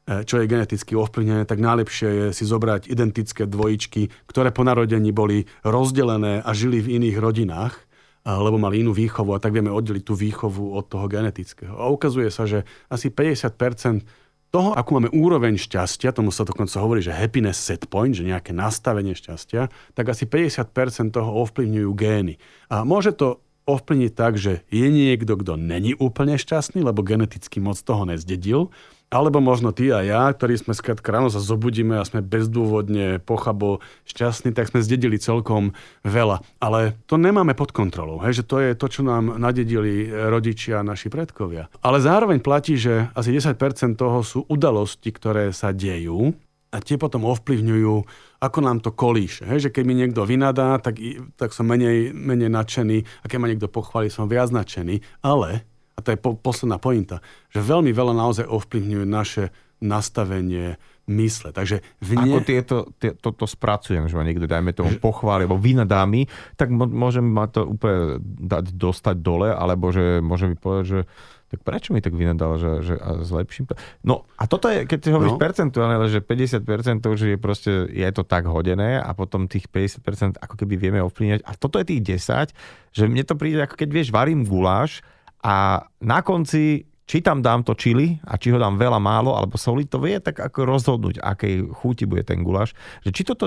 [0.07, 5.43] čo je geneticky ovplyvnené, tak najlepšie je si zobrať identické dvojičky, ktoré po narodení boli
[5.67, 7.75] rozdelené a žili v iných rodinách,
[8.23, 11.75] lebo mali inú výchovu a tak vieme oddeliť tú výchovu od toho genetického.
[11.75, 14.03] A ukazuje sa, že asi 50%
[14.47, 18.55] toho, akú máme úroveň šťastia, tomu sa dokonca hovorí, že happiness set point, že nejaké
[18.55, 22.39] nastavenie šťastia, tak asi 50% toho ovplyvňujú gény.
[22.71, 27.75] A môže to ovplyvniť tak, že je niekto, kto není úplne šťastný, lebo geneticky moc
[27.83, 28.71] toho nezdedil,
[29.07, 33.79] alebo možno ty a ja, ktorí sme skrátka ráno sa zobudíme a sme bezdôvodne pochabo
[34.03, 35.71] šťastní, tak sme zdedili celkom
[36.03, 36.43] veľa.
[36.59, 38.19] Ale to nemáme pod kontrolou.
[38.19, 41.71] Hej, že to je to, čo nám nadedili rodičia naši predkovia.
[41.79, 43.55] Ale zároveň platí, že asi 10%
[43.95, 46.35] toho sú udalosti, ktoré sa dejú
[46.67, 47.95] a tie potom ovplyvňujú,
[48.43, 49.47] ako nám to kolíše.
[49.47, 50.99] Hej, že keď mi niekto vynadá, tak,
[51.39, 55.23] tak som menej, menej nadšený a keď ma niekto pochváli, som viac nadšený.
[55.23, 55.63] Ale
[55.97, 59.49] a to je po, posledná pointa, že veľmi veľa naozaj ovplyvňuje naše
[59.81, 60.77] nastavenie
[61.09, 61.49] mysle.
[61.49, 62.37] Takže v ne...
[62.37, 66.69] Ako tieto, tie, toto spracujem, že ma niekto, dajme tomu, pochváli, alebo vynadá mi, tak
[66.69, 70.99] môžem ma to úplne dať, dostať dole, alebo že môžem mi povedať, že
[71.47, 73.79] tak prečo mi tak vynadal, že, že a zlepším to?
[74.03, 75.41] No a toto je, keď si hovoríš no.
[75.41, 79.71] percentuálne, ale že 50% to už je proste, je to tak hodené a potom tých
[79.71, 81.47] 50% ako keby vieme ovplyvňať.
[81.47, 82.51] A toto je tých 10,
[82.91, 84.99] že mne to príde ako keď vieš, varím guláš,
[85.43, 89.55] a na konci, či tam dám to čili a či ho dám veľa, málo alebo
[89.55, 92.75] soli, to vie tak ako rozhodnúť, akej chuti bude ten guláš.
[93.07, 93.45] Že či toto,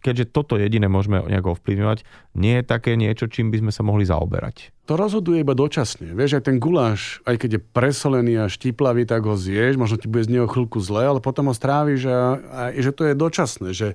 [0.00, 2.08] keďže toto jediné môžeme nejako ovplyvňovať,
[2.40, 4.72] nie je také niečo, čím by sme sa mohli zaoberať.
[4.88, 6.16] To rozhoduje iba dočasne.
[6.16, 10.08] Vieš, aj ten guláš, aj keď je presolený a štiplavý, tak ho zješ, možno ti
[10.08, 13.70] bude z neho chvíľku zle, ale potom ho stráviš a, a že to je dočasné,
[13.76, 13.88] že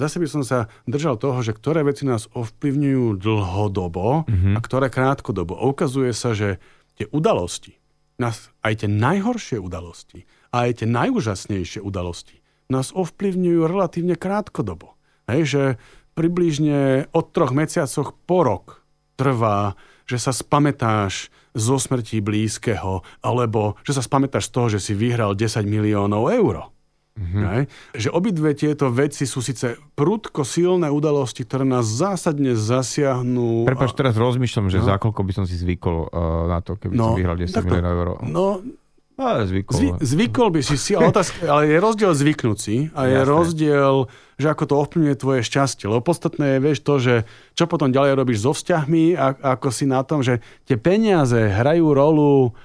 [0.00, 4.56] Zase by som sa držal toho, že ktoré veci nás ovplyvňujú dlhodobo mm-hmm.
[4.56, 5.60] a ktoré krátkodobo.
[5.60, 6.56] A ukazuje sa, že
[7.00, 7.80] tie udalosti,
[8.20, 14.94] nás, aj tie najhoršie udalosti aj tie najúžasnejšie udalosti nás ovplyvňujú relatívne krátkodobo.
[15.26, 15.62] Hej, že
[16.14, 18.66] približne od troch mesiacoch po rok
[19.18, 19.74] trvá,
[20.06, 25.34] že sa spametáš zo smrti blízkeho, alebo že sa spametáš z toho, že si vyhral
[25.34, 26.70] 10 miliónov eur.
[27.20, 27.42] Mm-hmm.
[27.52, 27.62] Hej?
[27.92, 33.68] Že obidve tieto veci sú síce prudko silné udalosti, ktoré nás zásadne zasiahnu.
[33.68, 34.88] Prepač, teraz rozmýšľam, že no.
[34.88, 37.92] za koľko by som si zvykol uh, na to, keby no, som vyhral 10 miliónov
[37.92, 38.08] eur.
[38.24, 38.64] No,
[39.20, 39.76] ale zvykol.
[39.76, 43.28] Zvi, zvykol by si si, ale, otázka, ale je rozdiel zvyknúť si a je Jasné.
[43.28, 43.94] rozdiel,
[44.40, 45.84] že ako to ovplyvňuje tvoje šťastie.
[45.92, 47.14] Lebo podstatné je, vieš, to, že
[47.52, 51.92] čo potom ďalej robíš so vzťahmi a ako si na tom, že tie peniaze hrajú
[51.92, 52.56] rolu,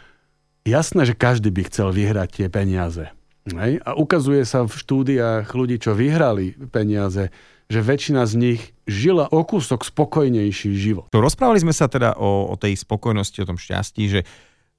[0.64, 3.12] jasné, že každý by chcel vyhrať tie peniaze.
[3.54, 3.78] Hej?
[3.86, 7.30] A ukazuje sa v štúdiách ľudí, čo vyhrali peniaze,
[7.70, 11.10] že väčšina z nich žila o kúsok spokojnejší život.
[11.14, 14.22] To rozprávali sme sa teda o, o tej spokojnosti, o tom šťastí, že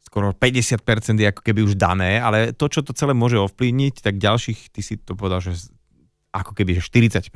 [0.02, 0.82] skoro 50%
[1.18, 4.80] je ako keby už dané, ale to, čo to celé môže ovplyvniť, tak ďalších, ty
[4.82, 5.70] si to povedal, že
[6.30, 7.26] ako keby 40%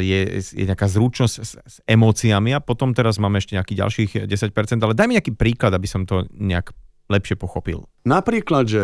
[0.00, 4.80] je, je nejaká zručnosť s, s emóciami a potom teraz máme ešte nejakých ďalších 10%,
[4.82, 6.72] ale daj mi nejaký príklad, aby som to nejak
[7.06, 7.86] lepšie pochopil.
[8.08, 8.82] Napríklad, že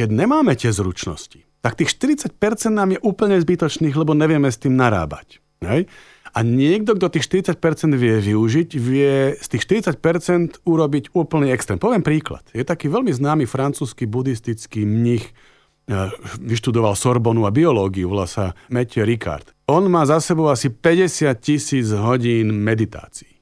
[0.00, 2.32] keď nemáme tie zručnosti, tak tých 40%
[2.72, 5.44] nám je úplne zbytočných, lebo nevieme s tým narábať.
[5.60, 5.92] Hej?
[6.32, 11.76] A niekto, kto tých 40% vie využiť, vie z tých 40% urobiť úplný extrém.
[11.76, 12.48] Poviem príklad.
[12.56, 16.08] Je taký veľmi známy francúzsky buddhistický mních, e,
[16.40, 19.52] vyštudoval Sorbonu a biológiu, volá sa Mathieu Ricard.
[19.68, 23.36] On má za sebou asi 50 tisíc hodín meditácií.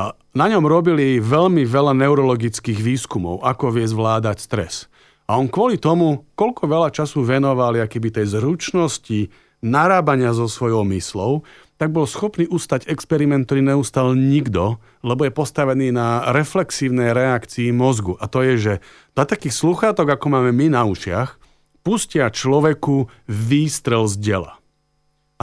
[0.00, 4.88] A na ňom robili veľmi veľa neurologických výskumov, ako vie zvládať stres.
[5.24, 9.32] A on kvôli tomu, koľko veľa času venoval akýby tej zručnosti
[9.64, 11.40] narábania so svojou myslou,
[11.80, 18.20] tak bol schopný ustať experiment, ktorý neustal nikto, lebo je postavený na reflexívnej reakcii mozgu.
[18.20, 18.74] A to je, že
[19.16, 21.40] na takých sluchátok, ako máme my na ušiach,
[21.80, 24.60] pustia človeku výstrel z dela.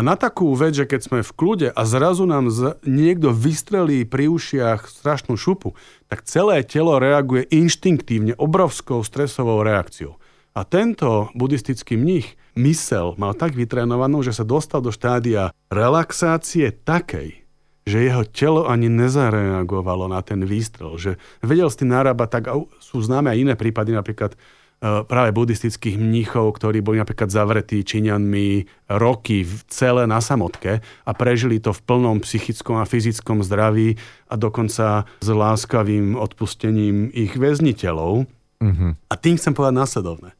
[0.01, 4.33] Na takú vec, že keď sme v kľude a zrazu nám z, niekto vystrelí pri
[4.33, 5.77] ušiach strašnú šupu,
[6.09, 10.17] tak celé telo reaguje inštinktívne obrovskou stresovou reakciou.
[10.57, 17.45] A tento buddhistický mních mysel mal tak vytrénovanú, že sa dostal do štádia relaxácie takej,
[17.85, 22.43] že jeho telo ani nezareagovalo na ten výstrel, že vedel s tým narábať tak,
[22.81, 24.33] sú známe aj iné prípady, napríklad
[24.81, 28.65] práve buddhistických mníchov, ktorí boli napríklad zavretí Číňanmi
[28.97, 35.05] roky celé na samotke a prežili to v plnom psychickom a fyzickom zdraví a dokonca
[35.21, 38.25] s láskavým odpustením ich väzniteľov.
[38.57, 38.91] Mm-hmm.
[39.09, 40.33] A tým chcem povedať následovné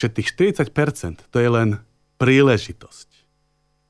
[0.00, 1.84] že tých 40% to je len
[2.16, 3.08] príležitosť.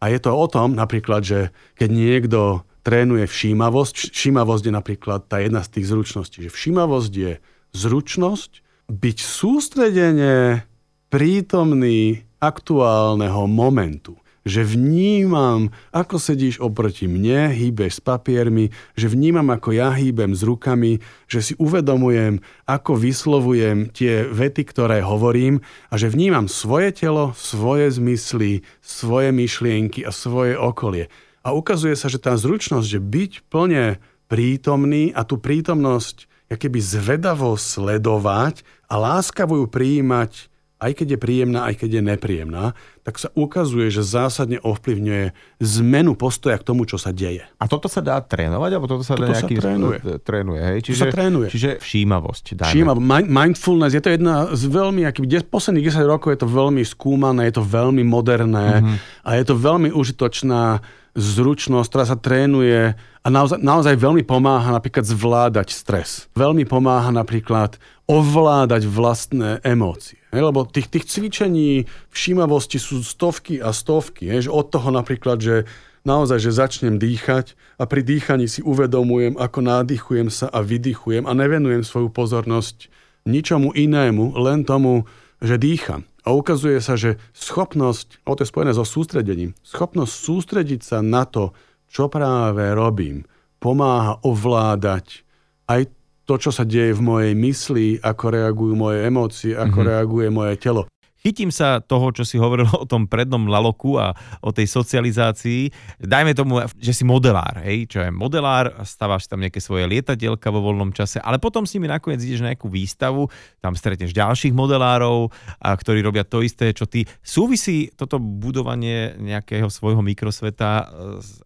[0.03, 1.41] A je to o tom napríklad, že
[1.79, 2.41] keď niekto
[2.83, 7.33] trénuje všímavosť, všímavosť je napríklad tá jedna z tých zručností, že všímavosť je
[7.77, 10.67] zručnosť byť sústredene
[11.07, 19.77] prítomný aktuálneho momentu že vnímam, ako sedíš oproti mne, hýbeš s papiermi, že vnímam, ako
[19.77, 25.61] ja hýbem s rukami, že si uvedomujem, ako vyslovujem tie vety, ktoré hovorím
[25.93, 31.13] a že vnímam svoje telo, svoje zmysly, svoje myšlienky a svoje okolie.
[31.45, 34.01] A ukazuje sa, že tá zručnosť, že byť plne
[34.33, 40.51] prítomný a tú prítomnosť keby zvedavo sledovať a láskavo ju prijímať
[40.81, 42.73] aj keď je príjemná, aj keď je nepríjemná,
[43.05, 47.45] tak sa ukazuje, že zásadne ovplyvňuje zmenu postoja k tomu, čo sa deje.
[47.61, 49.61] A toto sa dá trénovať, alebo toto sa toto dá nejaký...
[49.61, 49.99] Sa trénuje.
[50.25, 50.79] trénuje hej?
[50.81, 51.49] Čiže, sa trénuje.
[51.53, 52.45] Čiže všímavosť.
[52.65, 52.97] Všímav,
[53.29, 57.61] mindfulness, je to jedna z veľmi, aký, posledných 10 rokov je to veľmi skúmané, je
[57.61, 58.97] to veľmi moderné mm-hmm.
[59.29, 60.81] a je to veľmi užitočná
[61.15, 66.31] zručnosť, ktorá sa trénuje a naozaj, naozaj veľmi pomáha napríklad zvládať stres.
[66.39, 70.19] Veľmi pomáha napríklad ovládať vlastné emócie.
[70.35, 74.31] Lebo tých, tých cvičení všímavosti sú stovky a stovky.
[74.31, 75.67] Je, že od toho napríklad, že
[76.03, 81.33] naozaj, že začnem dýchať a pri dýchaní si uvedomujem, ako nádychujem sa a vydychujem a
[81.37, 82.91] nevenujem svoju pozornosť
[83.29, 85.05] ničomu inému, len tomu,
[85.39, 86.10] že dýcham.
[86.25, 91.25] A ukazuje sa, že schopnosť, o to je spojené so sústredením, schopnosť sústrediť sa na
[91.25, 91.57] to,
[91.91, 93.25] čo práve robím,
[93.59, 95.27] pomáha ovládať
[95.67, 95.91] aj
[96.29, 99.91] to, čo sa deje v mojej mysli, ako reagujú moje emócie, ako mm-hmm.
[99.91, 100.83] reaguje moje telo.
[101.21, 105.69] Chytím sa toho, čo si hovoril o tom prednom laloku a o tej socializácii.
[106.01, 110.65] Dajme tomu, že si modelár, hej, čo je modelár, staváš tam nejaké svoje lietadielka vo
[110.65, 113.29] voľnom čase, ale potom s nimi nakoniec ideš na nejakú výstavu,
[113.61, 115.29] tam stretneš ďalších modelárov,
[115.61, 117.05] a ktorí robia to isté, čo ty.
[117.21, 120.89] Súvisí toto budovanie nejakého svojho mikrosveta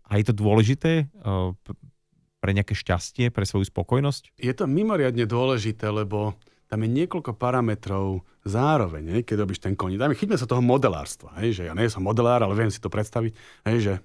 [0.07, 1.35] a je to dôležité e,
[2.39, 4.37] pre nejaké šťastie, pre svoju spokojnosť?
[4.37, 6.37] Je to mimoriadne dôležité, lebo
[6.69, 9.97] tam je niekoľko parametrov zároveň, keď robíš ten koniec.
[9.99, 13.33] Dajme, chyťme sa toho modelárstva, že ja nie som modelár, ale viem si to predstaviť,
[13.81, 14.05] že,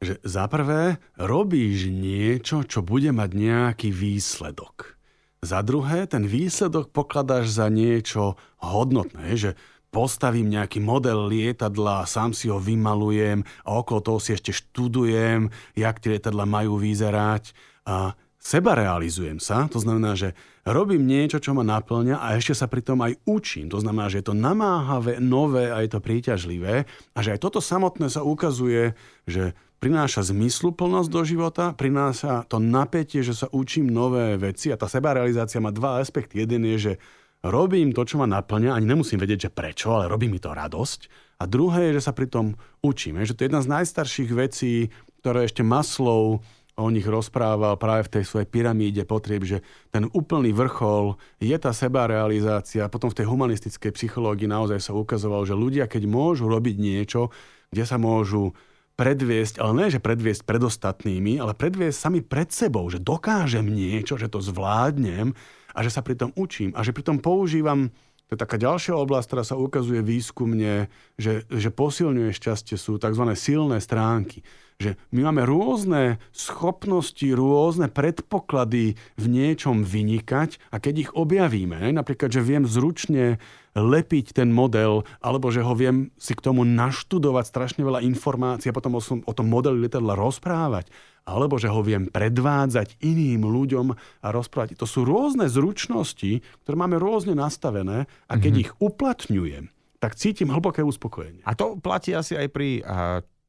[0.00, 4.96] že za prvé robíš niečo, čo bude mať nejaký výsledok.
[5.40, 9.56] Za druhé, ten výsledok pokladáš za niečo hodnotné, že
[9.88, 15.96] postavím nejaký model lietadla, sám si ho vymalujem a okolo toho si ešte študujem, jak
[15.98, 17.52] tie lietadla majú vyzerať
[17.88, 20.32] a seba realizujem sa, to znamená, že
[20.68, 23.72] robím niečo, čo ma naplňa a ešte sa pritom aj učím.
[23.72, 26.84] To znamená, že je to namáhavé, nové a je to príťažlivé
[27.14, 28.92] a že aj toto samotné sa ukazuje,
[29.24, 34.84] že prináša zmysluplnosť do života, prináša to napätie, že sa učím nové veci a tá
[34.84, 36.44] sebarealizácia má dva aspekty.
[36.44, 36.92] Jeden je, že
[37.40, 41.32] robím to, čo ma naplňa, ani nemusím vedieť, že prečo, ale robí mi to radosť.
[41.40, 42.52] A druhé je, že sa pritom
[42.84, 43.24] učím.
[43.24, 44.92] Že to je jedna z najstarších vecí,
[45.24, 46.44] ktoré ešte Maslov
[46.80, 49.60] o nich rozprával práve v tej svojej pyramíde potrieb, že
[49.92, 52.88] ten úplný vrchol je tá sebarealizácia.
[52.88, 57.28] Potom v tej humanistickej psychológii naozaj sa ukazovalo, že ľudia, keď môžu robiť niečo,
[57.68, 58.56] kde sa môžu
[58.96, 64.20] predviesť, ale nie, že predviesť pred ostatnými, ale predviesť sami pred sebou, že dokážem niečo,
[64.20, 65.32] že to zvládnem
[65.72, 67.88] a že sa pri tom učím a že pri tom používam
[68.30, 70.86] to je taká ďalšia oblasť, ktorá sa ukazuje výskumne,
[71.18, 73.26] že, že posilňuje šťastie, sú tzv.
[73.34, 74.46] silné stránky.
[74.80, 82.32] Že my máme rôzne schopnosti, rôzne predpoklady v niečom vynikať a keď ich objavíme, napríklad,
[82.32, 83.36] že viem zručne
[83.76, 88.76] lepiť ten model, alebo že ho viem si k tomu naštudovať strašne veľa informácií a
[88.76, 90.88] potom o, o tom modeli lietadla rozprávať,
[91.28, 93.86] alebo že ho viem predvádzať iným ľuďom
[94.24, 94.80] a rozprávať.
[94.80, 98.64] To sú rôzne zručnosti, ktoré máme rôzne nastavené a keď mm-hmm.
[98.64, 99.64] ich uplatňujem,
[100.00, 101.44] tak cítim hlboké uspokojenie.
[101.44, 102.80] A to platí asi aj pri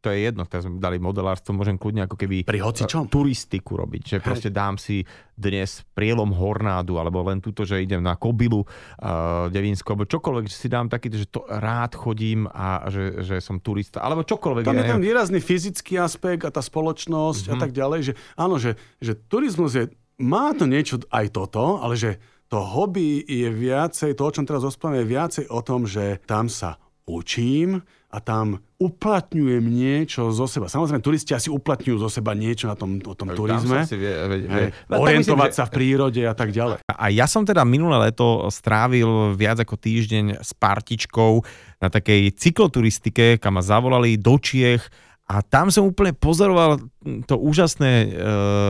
[0.02, 3.06] to je jedno, teraz sme dali modelárstvo, môžem kľudne ako keby Pri hocičom?
[3.06, 4.26] turistiku robiť, že Hej.
[4.26, 5.06] proste dám si
[5.38, 10.58] dnes prielom Hornádu, alebo len túto, že idem na Kobilu, uh, Devinsko, alebo čokoľvek, že
[10.58, 14.66] si dám taký, že to rád chodím a že, že som turista, alebo čokoľvek.
[14.66, 17.54] Tam je ten výrazný fyzický aspekt a tá spoločnosť mm-hmm.
[17.54, 17.62] a mhm.
[17.62, 19.86] tak ďalej, že áno, že, že turizmus je,
[20.18, 22.18] má to niečo aj toto, ale že
[22.52, 26.52] to hobby je viacej, to, o čom teraz rozprávame, je viacej o tom, že tam
[26.52, 26.76] sa
[27.06, 27.82] učím,
[28.12, 30.68] a tam uplatňujem niečo zo seba.
[30.68, 33.88] Samozrejme, turisti asi uplatňujú zo seba niečo na tom, o tom turizme.
[33.88, 34.68] Vie, vie, vie.
[34.92, 36.84] Orientovať myslím, sa v prírode a tak ďalej.
[36.92, 41.40] A ja som teda minulé leto strávil viac ako týždeň s partičkou
[41.80, 44.84] na takej cykloturistike, kam ma zavolali do Čiech
[45.32, 46.84] a tam som úplne pozoroval
[47.24, 48.08] to úžasné, e,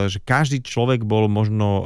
[0.05, 1.85] že každý človek bol možno e,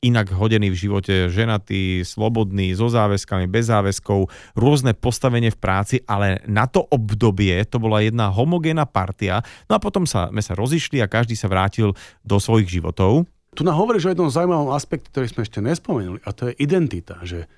[0.00, 6.40] inak hodený v živote, ženatý, slobodný, so záväzkami, bez záväzkov, rôzne postavenie v práci, ale
[6.48, 9.44] na to obdobie to bola jedna homogénna partia.
[9.68, 11.92] No a potom sa, sme sa rozišli a každý sa vrátil
[12.24, 13.28] do svojich životov.
[13.52, 17.20] Tu nám hovoríš o jednom zaujímavom aspekte, ktorý sme ešte nespomenuli, a to je identita,
[17.26, 17.50] že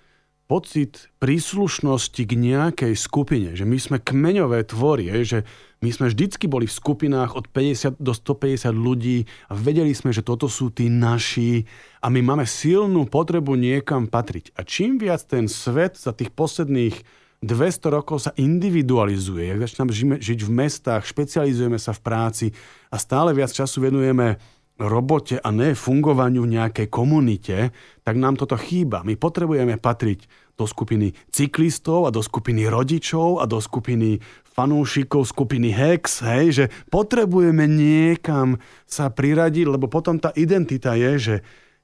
[0.52, 5.48] pocit príslušnosti k nejakej skupine, že my sme kmeňové tvorie, že
[5.80, 10.20] my sme vždycky boli v skupinách od 50 do 150 ľudí a vedeli sme, že
[10.20, 11.64] toto sú tí naši
[12.04, 14.52] a my máme silnú potrebu niekam patriť.
[14.52, 17.00] A čím viac ten svet za tých posledných
[17.40, 22.46] 200 rokov sa individualizuje, ak začíname žiť v mestách, špecializujeme sa v práci
[22.92, 24.36] a stále viac času venujeme
[24.82, 27.70] robote a ne fungovaniu v nejakej komunite,
[28.02, 29.06] tak nám toto chýba.
[29.06, 30.26] My potrebujeme patriť
[30.58, 34.20] do skupiny cyklistov a do skupiny rodičov a do skupiny
[34.52, 41.36] fanúšikov skupiny Hex, hej, že potrebujeme niekam sa priradiť, lebo potom tá identita je, že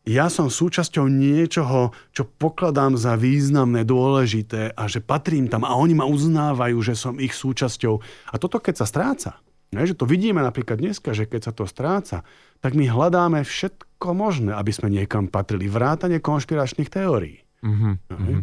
[0.08, 5.96] ja som súčasťou niečoho, čo pokladám za významné, dôležité a že patrím tam a oni
[5.96, 8.00] ma uznávajú, že som ich súčasťou.
[8.32, 9.30] A toto keď sa stráca,
[9.68, 12.24] ne, že to vidíme napríklad dneska, že keď sa to stráca,
[12.58, 15.70] tak my hľadáme všetko možné, aby sme niekam patrili.
[15.70, 17.42] Vrátanie konšpiračných teórií.
[17.62, 17.94] Mm-hmm.
[18.10, 18.40] Mm-hmm.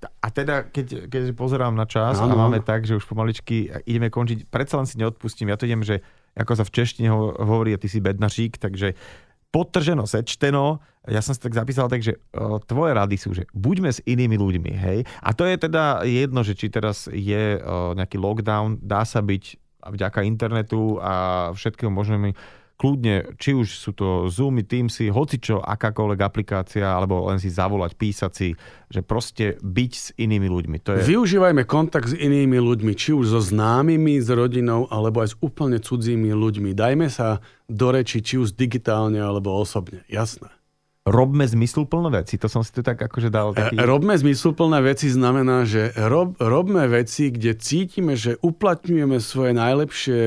[0.00, 2.32] A teda, keď, keď pozerám na čas ano.
[2.32, 5.52] a máme tak, že už pomaličky ideme končiť, predsa len si neodpustím.
[5.52, 6.00] Ja to idem, že
[6.32, 8.96] ako sa v češtine hovorí, a ty si bednačík, takže
[9.50, 14.00] potrženo, sečteno, ja som si tak zapísal, takže uh, tvoje rady sú, že buďme s
[14.06, 14.98] inými ľuďmi, hej.
[15.20, 19.58] A to je teda jedno, že či teraz je uh, nejaký lockdown, dá sa byť
[19.80, 22.36] vďaka internetu a všetkého možného
[22.80, 28.32] kľudne, či už sú to Zoomy, Teamsy, hocičo, akákoľvek aplikácia, alebo len si zavolať, písať
[28.32, 28.56] si,
[28.88, 30.76] že proste byť s inými ľuďmi.
[30.88, 31.04] To je...
[31.04, 35.76] Využívajme kontakt s inými ľuďmi, či už so známymi, s rodinou, alebo aj s úplne
[35.76, 36.72] cudzími ľuďmi.
[36.72, 40.00] Dajme sa do reči, či už digitálne, alebo osobne.
[40.08, 40.48] Jasné.
[41.04, 42.40] Robme zmysluplné veci.
[42.40, 43.76] To som si tu tak akože dal taký...
[43.76, 50.20] E, robme zmysluplné veci znamená, že rob, robme veci, kde cítime, že uplatňujeme svoje najlepšie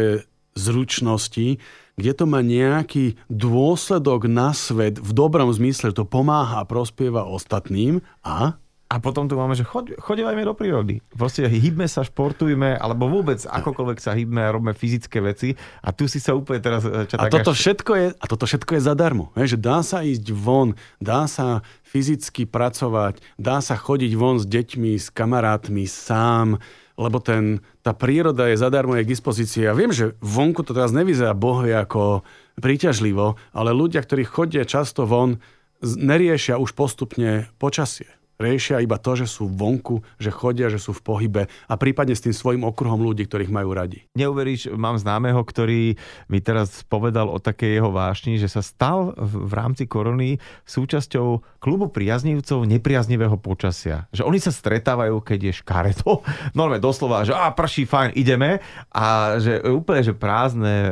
[0.53, 1.57] zručnosti,
[1.97, 8.01] kde to má nejaký dôsledok na svet v dobrom zmysle, to pomáha a prospieva ostatným
[8.25, 8.57] a
[8.93, 11.01] a potom tu máme, že choď, chodevajme do prírody.
[11.17, 15.57] Proste hýbme sa, športujme, alebo vôbec akokoľvek sa hýbme a robíme fyzické veci.
[15.81, 16.85] A tu si sa úplne teraz...
[16.85, 17.57] Eh, čo, a, toto až...
[17.57, 19.33] všetko je, a toto všetko je zadarmo.
[19.33, 24.93] Že dá sa ísť von, dá sa fyzicky pracovať, dá sa chodiť von s deťmi,
[24.93, 26.61] s kamarátmi, sám
[26.97, 29.65] lebo ten, tá príroda je zadarmo, je k dispozícii.
[29.65, 32.21] Ja viem, že vonku to teraz nevyzerá bohy ako
[32.61, 35.41] príťažlivo, ale ľudia, ktorí chodia často von,
[35.83, 38.07] neriešia už postupne počasie
[38.43, 42.23] riešia iba to, že sú vonku, že chodia, že sú v pohybe a prípadne s
[42.27, 44.03] tým svojim okruhom ľudí, ktorých majú radi.
[44.19, 45.95] Neuveríš, mám známeho, ktorý
[46.27, 51.87] mi teraz povedal o takej jeho vášni, že sa stal v rámci korony súčasťou klubu
[51.87, 54.11] priaznivcov nepriaznivého počasia.
[54.11, 56.25] Že oni sa stretávajú, keď je škareto.
[56.57, 58.59] Normálne doslova, že a prší, fajn, ideme.
[58.91, 60.75] A že úplne, že prázdne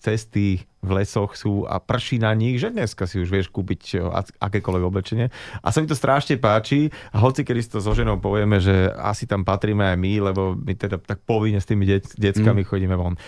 [0.00, 4.00] cesty v lesoch sú a prší na nich, že dneska si už vieš kúpiť
[4.40, 5.28] akékoľvek oblečenie.
[5.60, 6.88] A sa mi to strašne páči.
[7.12, 10.56] A hoci kedy si to so ženou povieme, že asi tam patríme aj my, lebo
[10.56, 12.68] my teda tak povinne s tými deck- deckami mm.
[12.68, 13.20] chodíme von.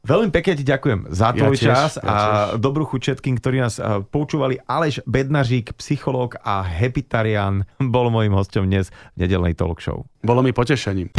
[0.00, 2.64] Veľmi pekne ti ďakujem za tvoj ja tiež, čas ja a tiež.
[2.64, 3.76] dobrú chuť všetkým, ktorí nás
[4.08, 4.56] počúvali.
[4.64, 10.08] Aleš Bednažík, psychológ a hepitarian, bol mojim hostom dnes v nedelnej talk show.
[10.24, 11.12] Bolo mi potešením.